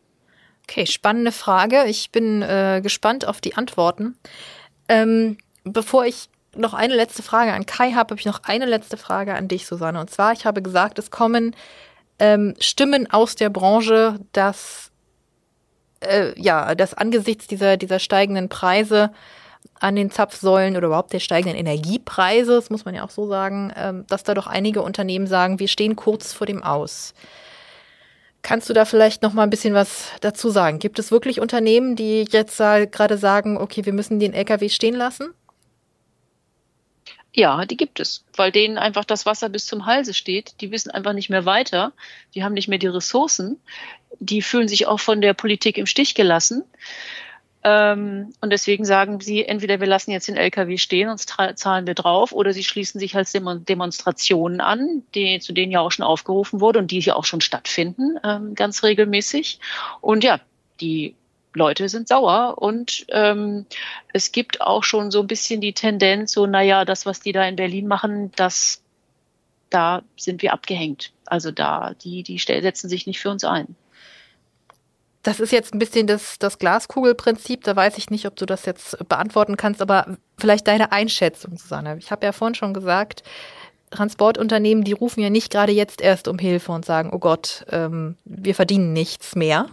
Okay, 0.64 0.86
spannende 0.86 1.32
Frage. 1.32 1.84
Ich 1.86 2.10
bin 2.10 2.42
äh, 2.42 2.80
gespannt 2.82 3.26
auf 3.26 3.40
die 3.40 3.54
Antworten. 3.54 4.16
Ähm, 4.88 5.38
bevor 5.62 6.04
ich 6.04 6.28
noch 6.56 6.74
eine 6.74 6.94
letzte 6.94 7.22
Frage 7.22 7.52
an 7.52 7.66
Kai 7.66 7.92
habe, 7.92 8.10
habe 8.10 8.20
ich 8.20 8.26
noch 8.26 8.42
eine 8.44 8.66
letzte 8.66 8.96
Frage 8.96 9.34
an 9.34 9.48
dich, 9.48 9.66
Susanne. 9.66 10.00
Und 10.00 10.10
zwar, 10.10 10.32
ich 10.32 10.46
habe 10.46 10.62
gesagt, 10.62 10.98
es 10.98 11.10
kommen 11.10 11.54
ähm, 12.18 12.54
Stimmen 12.60 13.10
aus 13.10 13.34
der 13.34 13.50
Branche, 13.50 14.18
dass 14.32 14.90
äh, 16.00 16.40
ja, 16.40 16.74
dass 16.74 16.94
angesichts 16.94 17.46
dieser, 17.46 17.76
dieser 17.76 17.98
steigenden 17.98 18.48
Preise 18.48 19.10
an 19.80 19.96
den 19.96 20.10
Zapfsäulen 20.10 20.76
oder 20.76 20.86
überhaupt 20.88 21.12
der 21.12 21.20
steigenden 21.20 21.58
Energiepreise, 21.58 22.54
das 22.54 22.70
muss 22.70 22.84
man 22.84 22.94
ja 22.94 23.04
auch 23.04 23.10
so 23.10 23.26
sagen, 23.26 23.72
ähm, 23.76 24.04
dass 24.08 24.22
da 24.22 24.34
doch 24.34 24.46
einige 24.46 24.82
Unternehmen 24.82 25.26
sagen, 25.26 25.58
wir 25.58 25.68
stehen 25.68 25.96
kurz 25.96 26.32
vor 26.32 26.46
dem 26.46 26.62
Aus. 26.62 27.14
Kannst 28.42 28.68
du 28.68 28.74
da 28.74 28.84
vielleicht 28.84 29.22
noch 29.22 29.32
mal 29.32 29.42
ein 29.42 29.50
bisschen 29.50 29.72
was 29.72 30.08
dazu 30.20 30.50
sagen? 30.50 30.78
Gibt 30.78 30.98
es 30.98 31.10
wirklich 31.10 31.40
Unternehmen, 31.40 31.96
die 31.96 32.26
jetzt 32.28 32.58
gerade 32.58 33.16
sagen, 33.16 33.56
okay, 33.56 33.86
wir 33.86 33.94
müssen 33.94 34.18
den 34.20 34.34
LKW 34.34 34.68
stehen 34.68 34.94
lassen? 34.94 35.32
Ja, 37.36 37.64
die 37.64 37.76
gibt 37.76 37.98
es, 37.98 38.24
weil 38.36 38.52
denen 38.52 38.78
einfach 38.78 39.04
das 39.04 39.26
Wasser 39.26 39.48
bis 39.48 39.66
zum 39.66 39.86
Halse 39.86 40.14
steht. 40.14 40.60
Die 40.60 40.70
wissen 40.70 40.90
einfach 40.90 41.12
nicht 41.12 41.30
mehr 41.30 41.44
weiter. 41.44 41.92
Die 42.34 42.44
haben 42.44 42.54
nicht 42.54 42.68
mehr 42.68 42.78
die 42.78 42.86
Ressourcen. 42.86 43.60
Die 44.20 44.40
fühlen 44.40 44.68
sich 44.68 44.86
auch 44.86 45.00
von 45.00 45.20
der 45.20 45.34
Politik 45.34 45.76
im 45.76 45.86
Stich 45.86 46.14
gelassen. 46.14 46.62
Ähm, 47.64 48.32
und 48.40 48.50
deswegen 48.50 48.84
sagen 48.84 49.20
sie, 49.20 49.44
entweder 49.44 49.80
wir 49.80 49.88
lassen 49.88 50.12
jetzt 50.12 50.28
den 50.28 50.36
LKW 50.36 50.76
stehen 50.76 51.08
und 51.08 51.18
zahlen 51.18 51.88
wir 51.88 51.94
drauf, 51.94 52.30
oder 52.30 52.52
sie 52.52 52.62
schließen 52.62 53.00
sich 53.00 53.16
halt 53.16 53.28
Demonstrationen 53.68 54.60
an, 54.60 55.02
die, 55.16 55.40
zu 55.40 55.52
denen 55.52 55.72
ja 55.72 55.80
auch 55.80 55.90
schon 55.90 56.04
aufgerufen 56.04 56.60
wurde 56.60 56.78
und 56.78 56.92
die 56.92 57.00
hier 57.00 57.16
auch 57.16 57.24
schon 57.24 57.40
stattfinden, 57.40 58.16
ähm, 58.22 58.54
ganz 58.54 58.84
regelmäßig. 58.84 59.58
Und 60.00 60.22
ja, 60.22 60.38
die 60.80 61.16
Leute 61.54 61.88
sind 61.88 62.08
sauer 62.08 62.56
und 62.58 63.06
ähm, 63.08 63.66
es 64.12 64.32
gibt 64.32 64.60
auch 64.60 64.84
schon 64.84 65.10
so 65.10 65.20
ein 65.20 65.26
bisschen 65.26 65.60
die 65.60 65.72
Tendenz, 65.72 66.32
so, 66.32 66.46
naja, 66.46 66.84
das, 66.84 67.06
was 67.06 67.20
die 67.20 67.32
da 67.32 67.44
in 67.44 67.56
Berlin 67.56 67.86
machen, 67.86 68.32
das, 68.36 68.82
da 69.70 70.02
sind 70.16 70.42
wir 70.42 70.52
abgehängt. 70.52 71.12
Also 71.26 71.50
da, 71.50 71.94
die, 71.94 72.22
die 72.22 72.38
setzen 72.38 72.88
sich 72.88 73.06
nicht 73.06 73.20
für 73.20 73.30
uns 73.30 73.44
ein. 73.44 73.76
Das 75.22 75.40
ist 75.40 75.52
jetzt 75.52 75.72
ein 75.72 75.78
bisschen 75.78 76.06
das, 76.06 76.38
das 76.38 76.58
Glaskugelprinzip. 76.58 77.64
Da 77.64 77.74
weiß 77.74 77.96
ich 77.96 78.10
nicht, 78.10 78.26
ob 78.26 78.36
du 78.36 78.44
das 78.44 78.66
jetzt 78.66 79.08
beantworten 79.08 79.56
kannst, 79.56 79.80
aber 79.80 80.18
vielleicht 80.36 80.66
deine 80.66 80.92
Einschätzung, 80.92 81.56
Susanne. 81.56 81.96
Ich 81.98 82.10
habe 82.10 82.26
ja 82.26 82.32
vorhin 82.32 82.54
schon 82.54 82.74
gesagt, 82.74 83.22
Transportunternehmen, 83.90 84.84
die 84.84 84.92
rufen 84.92 85.20
ja 85.20 85.30
nicht 85.30 85.50
gerade 85.50 85.72
jetzt 85.72 86.02
erst 86.02 86.28
um 86.28 86.38
Hilfe 86.38 86.72
und 86.72 86.84
sagen, 86.84 87.10
oh 87.12 87.18
Gott, 87.18 87.64
ähm, 87.70 88.16
wir 88.24 88.54
verdienen 88.54 88.92
nichts 88.92 89.34
mehr, 89.34 89.68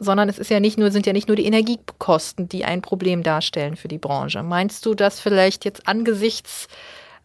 sondern 0.00 0.28
es 0.28 0.38
ist 0.38 0.50
ja 0.50 0.58
nicht 0.58 0.78
nur, 0.78 0.90
sind 0.90 1.06
ja 1.06 1.12
nicht 1.12 1.28
nur 1.28 1.36
die 1.36 1.46
Energiekosten, 1.46 2.48
die 2.48 2.64
ein 2.64 2.82
Problem 2.82 3.22
darstellen 3.22 3.76
für 3.76 3.88
die 3.88 3.98
Branche. 3.98 4.42
Meinst 4.42 4.84
du, 4.86 4.94
dass 4.94 5.20
vielleicht 5.20 5.64
jetzt 5.64 5.86
angesichts 5.86 6.66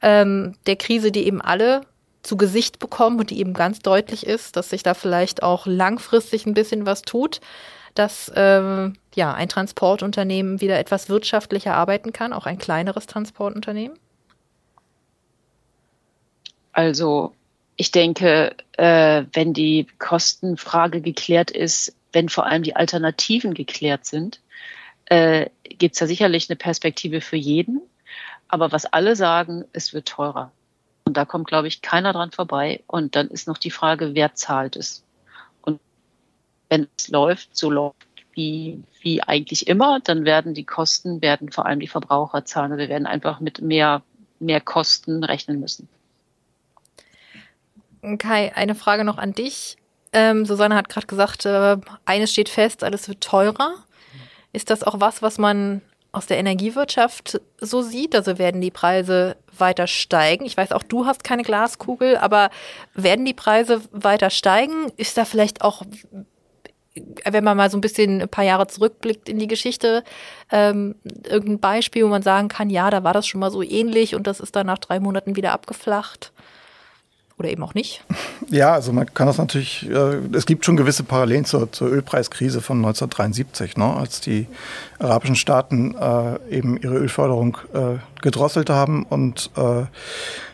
ähm, 0.02 0.56
der 0.68 0.76
Krise, 0.76 1.12
die 1.12 1.26
eben 1.26 1.42
alle 1.42 1.82
zu 2.22 2.38
Gesicht 2.38 2.80
bekommen 2.80 3.20
und 3.20 3.30
die 3.30 3.40
eben 3.40 3.54
ganz 3.54 3.80
deutlich 3.80 4.26
ist, 4.26 4.58
dass 4.58 4.70
sich 4.70 4.84
da 4.84 4.94
vielleicht 4.94 5.42
auch 5.42 5.66
langfristig 5.66 6.46
ein 6.46 6.54
bisschen 6.54 6.86
was 6.86 7.02
tut, 7.04 7.40
dass 7.94 8.32
ähm, 8.36 8.98
ja 9.16 9.34
ein 9.34 9.48
Transportunternehmen 9.48 10.60
wieder 10.60 10.78
etwas 10.78 11.08
wirtschaftlicher 11.08 11.74
arbeiten 11.76 12.12
kann, 12.12 12.34
auch 12.34 12.46
ein 12.46 12.58
kleineres 12.58 13.08
Transportunternehmen? 13.08 13.98
Also 16.74 17.34
ich 17.78 17.92
denke, 17.92 18.56
äh, 18.74 19.24
wenn 19.32 19.54
die 19.54 19.88
Kostenfrage 19.98 21.02
geklärt 21.02 21.52
ist, 21.52 21.96
wenn 22.16 22.30
vor 22.30 22.46
allem 22.46 22.64
die 22.64 22.78
Alternativen 22.78 23.54
geklärt 23.54 24.06
sind, 24.06 24.40
äh, 25.06 25.50
gibt 25.64 25.96
es 25.96 26.00
da 26.00 26.08
sicherlich 26.08 26.50
eine 26.50 26.56
Perspektive 26.56 27.20
für 27.20 27.36
jeden. 27.36 27.82
Aber 28.48 28.72
was 28.72 28.86
alle 28.86 29.18
sagen, 29.18 29.66
es 29.74 29.94
wird 29.94 30.08
teurer. 30.08 30.52
Und 31.04 31.18
da 31.18 31.26
kommt, 31.26 31.48
glaube 31.48 31.68
ich, 31.68 31.82
keiner 31.82 32.14
dran 32.14 32.32
vorbei. 32.32 32.82
Und 32.88 33.16
dann 33.16 33.28
ist 33.28 33.48
noch 33.48 33.58
die 33.58 33.70
Frage, 33.70 34.16
wer 34.16 34.34
zahlt 34.34 34.78
es? 34.78 35.04
Und 35.62 35.82
wenn 36.70 36.88
es 36.98 37.10
läuft, 37.10 37.56
so 37.56 37.70
läuft 37.70 38.08
wie, 38.32 38.82
wie 39.02 39.22
eigentlich 39.22 39.68
immer, 39.68 40.00
dann 40.00 40.24
werden 40.24 40.54
die 40.54 40.66
Kosten, 40.66 41.22
werden 41.22 41.52
vor 41.52 41.66
allem 41.66 41.82
die 41.82 41.88
Verbraucher 41.88 42.46
zahlen. 42.46 42.78
Wir 42.78 42.88
werden 42.88 43.08
einfach 43.08 43.42
mit 43.42 43.62
mehr, 43.62 44.04
mehr 44.40 44.62
Kosten 44.62 45.24
rechnen 45.24 45.60
müssen. 45.60 45.90
Kai, 48.20 48.56
eine 48.56 48.76
Frage 48.76 49.04
noch 49.04 49.18
an 49.18 49.34
dich. 49.34 49.78
Ähm, 50.16 50.46
Susanne 50.46 50.76
hat 50.76 50.88
gerade 50.88 51.08
gesagt, 51.08 51.46
äh, 51.46 51.76
eines 52.06 52.32
steht 52.32 52.48
fest, 52.48 52.86
alles 52.86 53.10
wird 53.10 53.20
teurer. 53.20 53.74
Ist 54.54 54.70
das 54.70 54.82
auch 54.82 55.02
was, 55.02 55.22
was 55.22 55.38
man 55.38 55.82
aus 56.14 56.26
der 56.26 56.38
Energiewirtschaft 56.38 57.42
so 57.60 57.82
sieht? 57.82 58.16
Also 58.16 58.38
werden 58.38 58.62
die 58.62 58.72
Preise 58.72 59.36
weiter 59.58 59.88
steigen? 59.88 60.46
Ich 60.46 60.56
weiß 60.56 60.72
auch, 60.72 60.84
du 60.84 61.06
hast 61.06 61.26
keine 61.26 61.44
Glaskugel, 61.44 62.16
aber 62.16 62.50
werden 62.94 63.26
die 63.26 63.34
Preise 63.34 63.82
weiter 63.92 64.30
steigen? 64.30 64.90
Ist 64.96 65.18
da 65.18 65.26
vielleicht 65.26 65.62
auch, 65.62 65.82
wenn 67.26 67.44
man 67.44 67.58
mal 67.58 67.70
so 67.70 67.78
ein 67.78 67.82
bisschen 67.82 68.22
ein 68.22 68.30
paar 68.30 68.46
Jahre 68.46 68.68
zurückblickt 68.68 69.28
in 69.28 69.38
die 69.38 69.48
Geschichte, 69.48 70.06
ähm, 70.50 70.96
irgendein 71.26 71.60
Beispiel, 71.60 72.06
wo 72.06 72.08
man 72.08 72.22
sagen 72.22 72.48
kann, 72.48 72.70
ja, 72.70 72.90
da 72.90 73.04
war 73.04 73.12
das 73.12 73.28
schon 73.28 73.42
mal 73.42 73.52
so 73.52 73.62
ähnlich 73.62 74.16
und 74.16 74.28
das 74.28 74.40
ist 74.40 74.56
dann 74.56 74.68
nach 74.68 74.80
drei 74.80 75.02
Monaten 75.02 75.36
wieder 75.36 75.52
abgeflacht? 75.52 76.32
Oder 77.38 77.50
eben 77.50 77.64
auch 77.64 77.74
nicht? 77.74 78.04
Ja, 78.50 78.74
also 78.74 78.94
man 78.94 79.12
kann 79.12 79.26
das 79.26 79.40
natürlich, 79.40 79.90
äh, 79.90 80.20
es 80.34 80.46
gibt 80.46 80.66
schon 80.66 80.78
gewisse 80.78 81.04
Parallelen 81.04 81.46
zur, 81.46 81.72
zur 81.72 81.90
Ölpreiskrise 81.90 82.62
von 82.62 82.78
1973, 82.78 83.76
ne, 83.76 83.86
als 83.86 84.22
die 84.22 84.46
arabischen 85.00 85.36
Staaten 85.36 85.96
äh, 85.96 86.38
eben 86.50 86.78
ihre 86.78 86.96
Ölförderung 86.96 87.58
äh, 87.74 87.98
gedrosselt 88.22 88.70
haben 88.70 89.04
und 89.04 89.50
äh, 89.58 89.86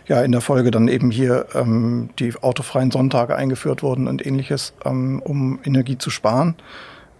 ja 0.08 0.22
in 0.22 0.32
der 0.32 0.40
Folge 0.40 0.72
dann 0.72 0.88
eben 0.88 1.12
hier 1.12 1.48
ähm, 1.54 2.12
die 2.20 2.34
autofreien 2.42 2.92
Sonntage 2.92 3.36
eingeführt 3.36 3.84
wurden 3.84 4.08
und 4.08 4.26
ähnliches, 4.26 4.74
ähm, 4.86 5.22
um 5.22 5.60
Energie 5.66 5.98
zu 5.98 6.12
sparen. 6.12 6.56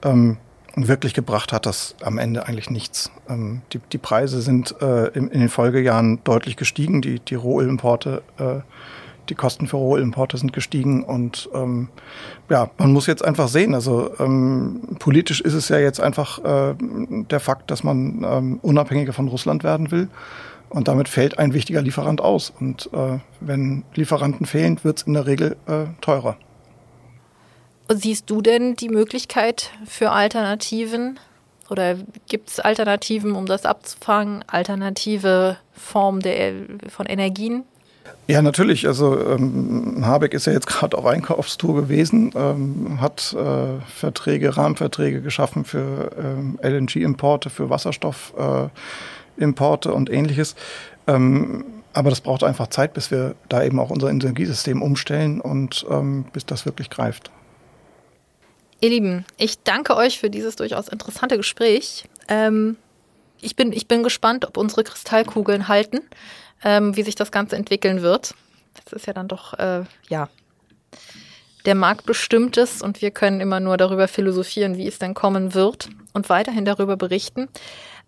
Ähm, 0.04 0.38
und 0.76 0.88
wirklich 0.88 1.14
gebracht 1.14 1.52
hat 1.52 1.66
das 1.66 1.96
am 2.02 2.18
Ende 2.18 2.48
eigentlich 2.48 2.70
nichts. 2.70 3.12
Ähm, 3.28 3.62
die, 3.74 3.80
die 3.92 3.98
Preise 3.98 4.42
sind 4.42 4.76
äh, 4.82 5.08
in, 5.08 5.28
in 5.30 5.42
den 5.42 5.50
Folgejahren 5.50 6.24
deutlich 6.24 6.56
gestiegen. 6.56 7.02
Die, 7.02 7.20
die 7.20 7.36
Rohölimporte 7.36 8.22
äh, 8.38 8.60
die 9.30 9.36
Kosten 9.36 9.68
für 9.68 9.78
Rohimporte 9.78 10.38
sind 10.38 10.54
gestiegen 10.54 11.04
und 11.04 11.50
ähm, 11.54 11.90
ja, 12.50 12.70
man 12.78 12.92
muss 12.92 13.08
jetzt 13.08 13.24
einfach 13.24 13.48
sehen. 13.48 13.74
Also 13.74 14.12
ähm, 14.20 14.98
politisch 15.00 15.42
ist 15.42 15.54
es 15.54 15.70
ja 15.70 15.80
jetzt 15.80 16.00
einfach 16.00 16.40
äh, 16.44 16.76
der 16.80 17.40
Fakt, 17.40 17.72
dass 17.72 17.84
man 17.84 18.26
ähm, 18.28 18.60
unabhängiger 18.62 19.14
von 19.14 19.28
Russland 19.28 19.64
werden 19.64 19.92
will. 19.92 20.10
Und 20.70 20.88
damit 20.88 21.10
fällt 21.10 21.38
ein 21.38 21.54
wichtiger 21.54 21.82
Lieferant 21.82 22.22
aus. 22.22 22.54
Und 22.60 22.90
äh, 22.94 23.20
wenn 23.42 23.84
Lieferanten 23.94 24.46
fehlen, 24.46 24.80
wird 24.84 25.00
es 25.00 25.04
in 25.04 25.14
der 25.14 25.28
Regel 25.28 25.58
äh, 25.68 25.86
teurer. 26.00 26.38
Siehst 27.90 28.30
du 28.30 28.42
denn 28.42 28.76
die 28.78 28.88
Möglichkeit 28.88 29.72
für 29.86 30.12
Alternativen? 30.12 31.20
Oder 31.70 31.96
gibt 32.28 32.50
es 32.50 32.60
Alternativen, 32.62 33.34
um 33.34 33.46
das 33.46 33.66
abzufangen? 33.66 34.46
Alternative 34.48 35.58
Formen 35.74 36.80
von 36.88 37.06
Energien? 37.06 37.64
Ja, 38.28 38.42
natürlich. 38.42 38.88
Also 38.88 39.20
ähm, 39.20 40.06
Habeck 40.06 40.34
ist 40.34 40.48
ja 40.48 40.54
jetzt 40.54 40.68
gerade 40.68 40.98
auf 40.98 41.06
Einkaufstour 41.06 41.76
gewesen, 41.76 42.32
ähm, 42.36 43.02
hat 43.02 43.34
äh, 43.34 43.82
Verträge, 43.94 44.56
Rahmenverträge 44.56 45.22
geschaffen 45.22 45.66
für 45.66 46.12
ähm, 46.18 46.58
LNG-Importe, 46.62 47.50
für 47.50 47.70
Wasserstoffimporte 47.70 49.90
äh, 49.90 49.92
und 49.92 50.10
ähnliches. 50.10 50.56
Ähm, 51.08 51.66
aber 51.94 52.10
das 52.10 52.22
braucht 52.22 52.44
einfach 52.44 52.68
Zeit, 52.68 52.94
bis 52.94 53.12
wir 53.12 53.36
da 53.50 53.64
eben 53.64 53.80
auch 53.80 53.90
unser 53.90 54.10
Energiesystem 54.10 54.82
umstellen 54.82 55.42
und 55.42 55.86
ähm, 55.90 56.26
bis 56.32 56.46
das 56.46 56.66
wirklich 56.66 56.90
greift. 56.90 57.32
Ihr 58.80 58.90
Lieben, 58.90 59.26
ich 59.38 59.62
danke 59.62 59.96
euch 59.96 60.20
für 60.20 60.30
dieses 60.30 60.56
durchaus 60.56 60.88
interessante 60.88 61.38
Gespräch. 61.38 62.06
Ähm, 62.30 62.78
ich, 63.42 63.56
bin, 63.56 63.74
ich 63.74 63.88
bin 63.88 64.04
gespannt, 64.04 64.48
ob 64.48 64.58
unsere 64.58 64.84
Kristallkugeln 64.84 65.68
halten 65.68 66.00
ähm, 66.64 66.96
wie 66.96 67.04
sich 67.04 67.16
das 67.16 67.32
Ganze 67.32 67.56
entwickeln 67.56 68.02
wird. 68.02 68.34
Das 68.84 68.94
ist 68.94 69.08
ja 69.08 69.14
dann 69.14 69.28
doch, 69.28 69.54
äh, 69.60 69.84
ja, 70.10 70.30
der 71.66 71.76
Markt 71.76 72.06
bestimmt 72.06 72.58
es 72.58 72.82
und 72.82 73.02
wir 73.02 73.12
können 73.12 73.40
immer 73.40 73.60
nur 73.60 73.78
darüber 73.78 74.08
philosophieren, 74.08 74.78
wie 74.78 74.88
es 74.88 75.00
denn 75.00 75.14
kommen 75.14 75.54
wird 75.54 75.90
und 76.14 76.30
weiterhin 76.30 76.66
darüber 76.66 76.98
berichten. 76.98 77.50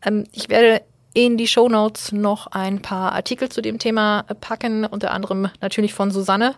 Ähm, 0.05 0.25
ich 0.31 0.49
werde 0.49 0.81
in 1.13 1.37
die 1.37 1.47
Show 1.47 1.69
Notes 1.69 2.11
noch 2.11 2.47
ein 2.47 2.81
paar 2.81 3.11
Artikel 3.13 3.49
zu 3.49 3.61
dem 3.61 3.77
Thema 3.77 4.23
packen, 4.41 4.85
unter 4.85 5.11
anderem 5.11 5.49
natürlich 5.61 5.93
von 5.93 6.09
Susanne 6.09 6.55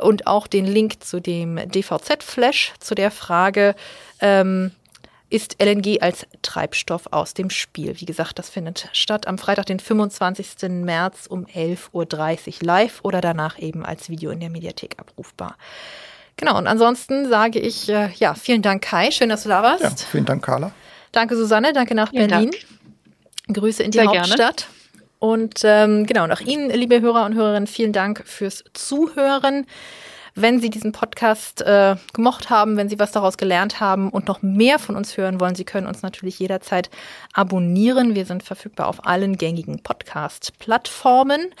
und 0.00 0.26
auch 0.26 0.48
den 0.48 0.66
Link 0.66 1.04
zu 1.04 1.20
dem 1.20 1.56
DVZ-Flash, 1.70 2.72
zu 2.80 2.96
der 2.96 3.12
Frage, 3.12 3.76
ähm, 4.20 4.72
ist 5.30 5.56
LNG 5.60 6.00
als 6.00 6.26
Treibstoff 6.42 7.08
aus 7.10 7.34
dem 7.34 7.50
Spiel. 7.50 8.00
Wie 8.00 8.04
gesagt, 8.04 8.38
das 8.38 8.50
findet 8.50 8.88
statt 8.92 9.26
am 9.26 9.38
Freitag, 9.38 9.66
den 9.66 9.80
25. 9.80 10.68
März 10.68 11.26
um 11.26 11.46
11.30 11.46 11.88
Uhr 11.92 12.66
live 12.66 13.00
oder 13.02 13.20
danach 13.20 13.58
eben 13.58 13.84
als 13.84 14.08
Video 14.08 14.30
in 14.30 14.40
der 14.40 14.50
Mediathek 14.50 14.96
abrufbar. 14.98 15.56
Genau, 16.36 16.58
und 16.58 16.66
ansonsten 16.66 17.28
sage 17.28 17.58
ich, 17.60 17.88
äh, 17.88 18.10
ja, 18.16 18.34
vielen 18.34 18.62
Dank 18.62 18.82
Kai, 18.82 19.10
schön, 19.10 19.28
dass 19.28 19.44
du 19.44 19.48
da 19.48 19.62
warst. 19.62 19.82
Ja, 19.82 19.90
vielen 20.10 20.24
Dank 20.24 20.44
Carla. 20.44 20.72
Danke 21.12 21.36
Susanne, 21.36 21.72
danke 21.72 21.94
nach 21.94 22.10
vielen 22.10 22.28
Berlin. 22.28 22.50
Dank. 22.50 23.56
Grüße 23.56 23.82
in 23.82 23.90
die 23.92 23.98
Sehr 23.98 24.08
Hauptstadt. 24.08 24.38
Gerne. 24.38 24.74
Und 25.20 25.60
ähm, 25.64 26.06
genau, 26.06 26.26
nach 26.26 26.40
Ihnen, 26.40 26.70
liebe 26.70 27.00
Hörer 27.00 27.24
und 27.24 27.34
Hörerinnen, 27.34 27.66
vielen 27.66 27.92
Dank 27.92 28.22
fürs 28.26 28.64
Zuhören. 28.74 29.66
Wenn 30.36 30.60
Sie 30.60 30.68
diesen 30.68 30.90
Podcast 30.90 31.62
äh, 31.62 31.94
gemocht 32.12 32.50
haben, 32.50 32.76
wenn 32.76 32.88
Sie 32.88 32.98
was 32.98 33.12
daraus 33.12 33.38
gelernt 33.38 33.78
haben 33.78 34.10
und 34.10 34.26
noch 34.26 34.42
mehr 34.42 34.80
von 34.80 34.96
uns 34.96 35.16
hören 35.16 35.38
wollen, 35.38 35.54
Sie 35.54 35.64
können 35.64 35.86
uns 35.86 36.02
natürlich 36.02 36.40
jederzeit 36.40 36.90
abonnieren. 37.32 38.16
Wir 38.16 38.26
sind 38.26 38.42
verfügbar 38.42 38.88
auf 38.88 39.06
allen 39.06 39.36
gängigen 39.36 39.80
Podcast-Plattformen. 39.82 41.54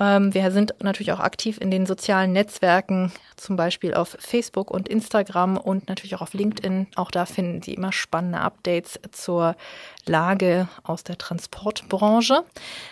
Ähm, 0.00 0.34
wir 0.34 0.50
sind 0.50 0.74
natürlich 0.82 1.12
auch 1.12 1.20
aktiv 1.20 1.58
in 1.60 1.70
den 1.70 1.86
sozialen 1.86 2.32
Netzwerken, 2.32 3.12
zum 3.36 3.56
Beispiel 3.56 3.94
auf 3.94 4.16
Facebook 4.18 4.70
und 4.70 4.88
Instagram 4.88 5.56
und 5.56 5.88
natürlich 5.88 6.14
auch 6.14 6.20
auf 6.22 6.34
LinkedIn. 6.34 6.88
Auch 6.96 7.10
da 7.10 7.24
finden 7.26 7.62
Sie 7.62 7.74
immer 7.74 7.92
spannende 7.92 8.40
Updates 8.40 8.98
zur 9.10 9.56
Lage 10.06 10.68
aus 10.82 11.04
der 11.04 11.18
Transportbranche. 11.18 12.42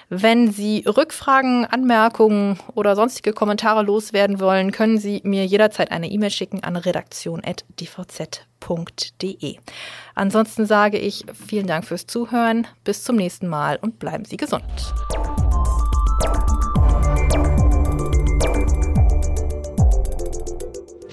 Wenn 0.08 0.52
Sie 0.52 0.84
Rückfragen, 0.86 1.66
Anmerkungen 1.66 2.60
oder 2.74 2.94
sonstige 2.96 3.32
Kommentare 3.32 3.82
loswerden 3.82 4.40
wollen, 4.40 4.72
können 4.72 4.98
Sie 4.98 5.22
mir 5.24 5.46
jederzeit 5.46 5.90
eine 5.90 6.10
E-Mail 6.10 6.30
schicken 6.30 6.62
an 6.62 6.76
redaktion.dvz.de. 6.76 9.56
Ansonsten 10.14 10.66
sage 10.66 10.98
ich 10.98 11.24
vielen 11.32 11.66
Dank 11.66 11.86
fürs 11.86 12.06
Zuhören, 12.06 12.66
bis 12.84 13.04
zum 13.04 13.16
nächsten 13.16 13.48
Mal 13.48 13.78
und 13.80 13.98
bleiben 13.98 14.26
Sie 14.26 14.36
gesund. 14.36 14.62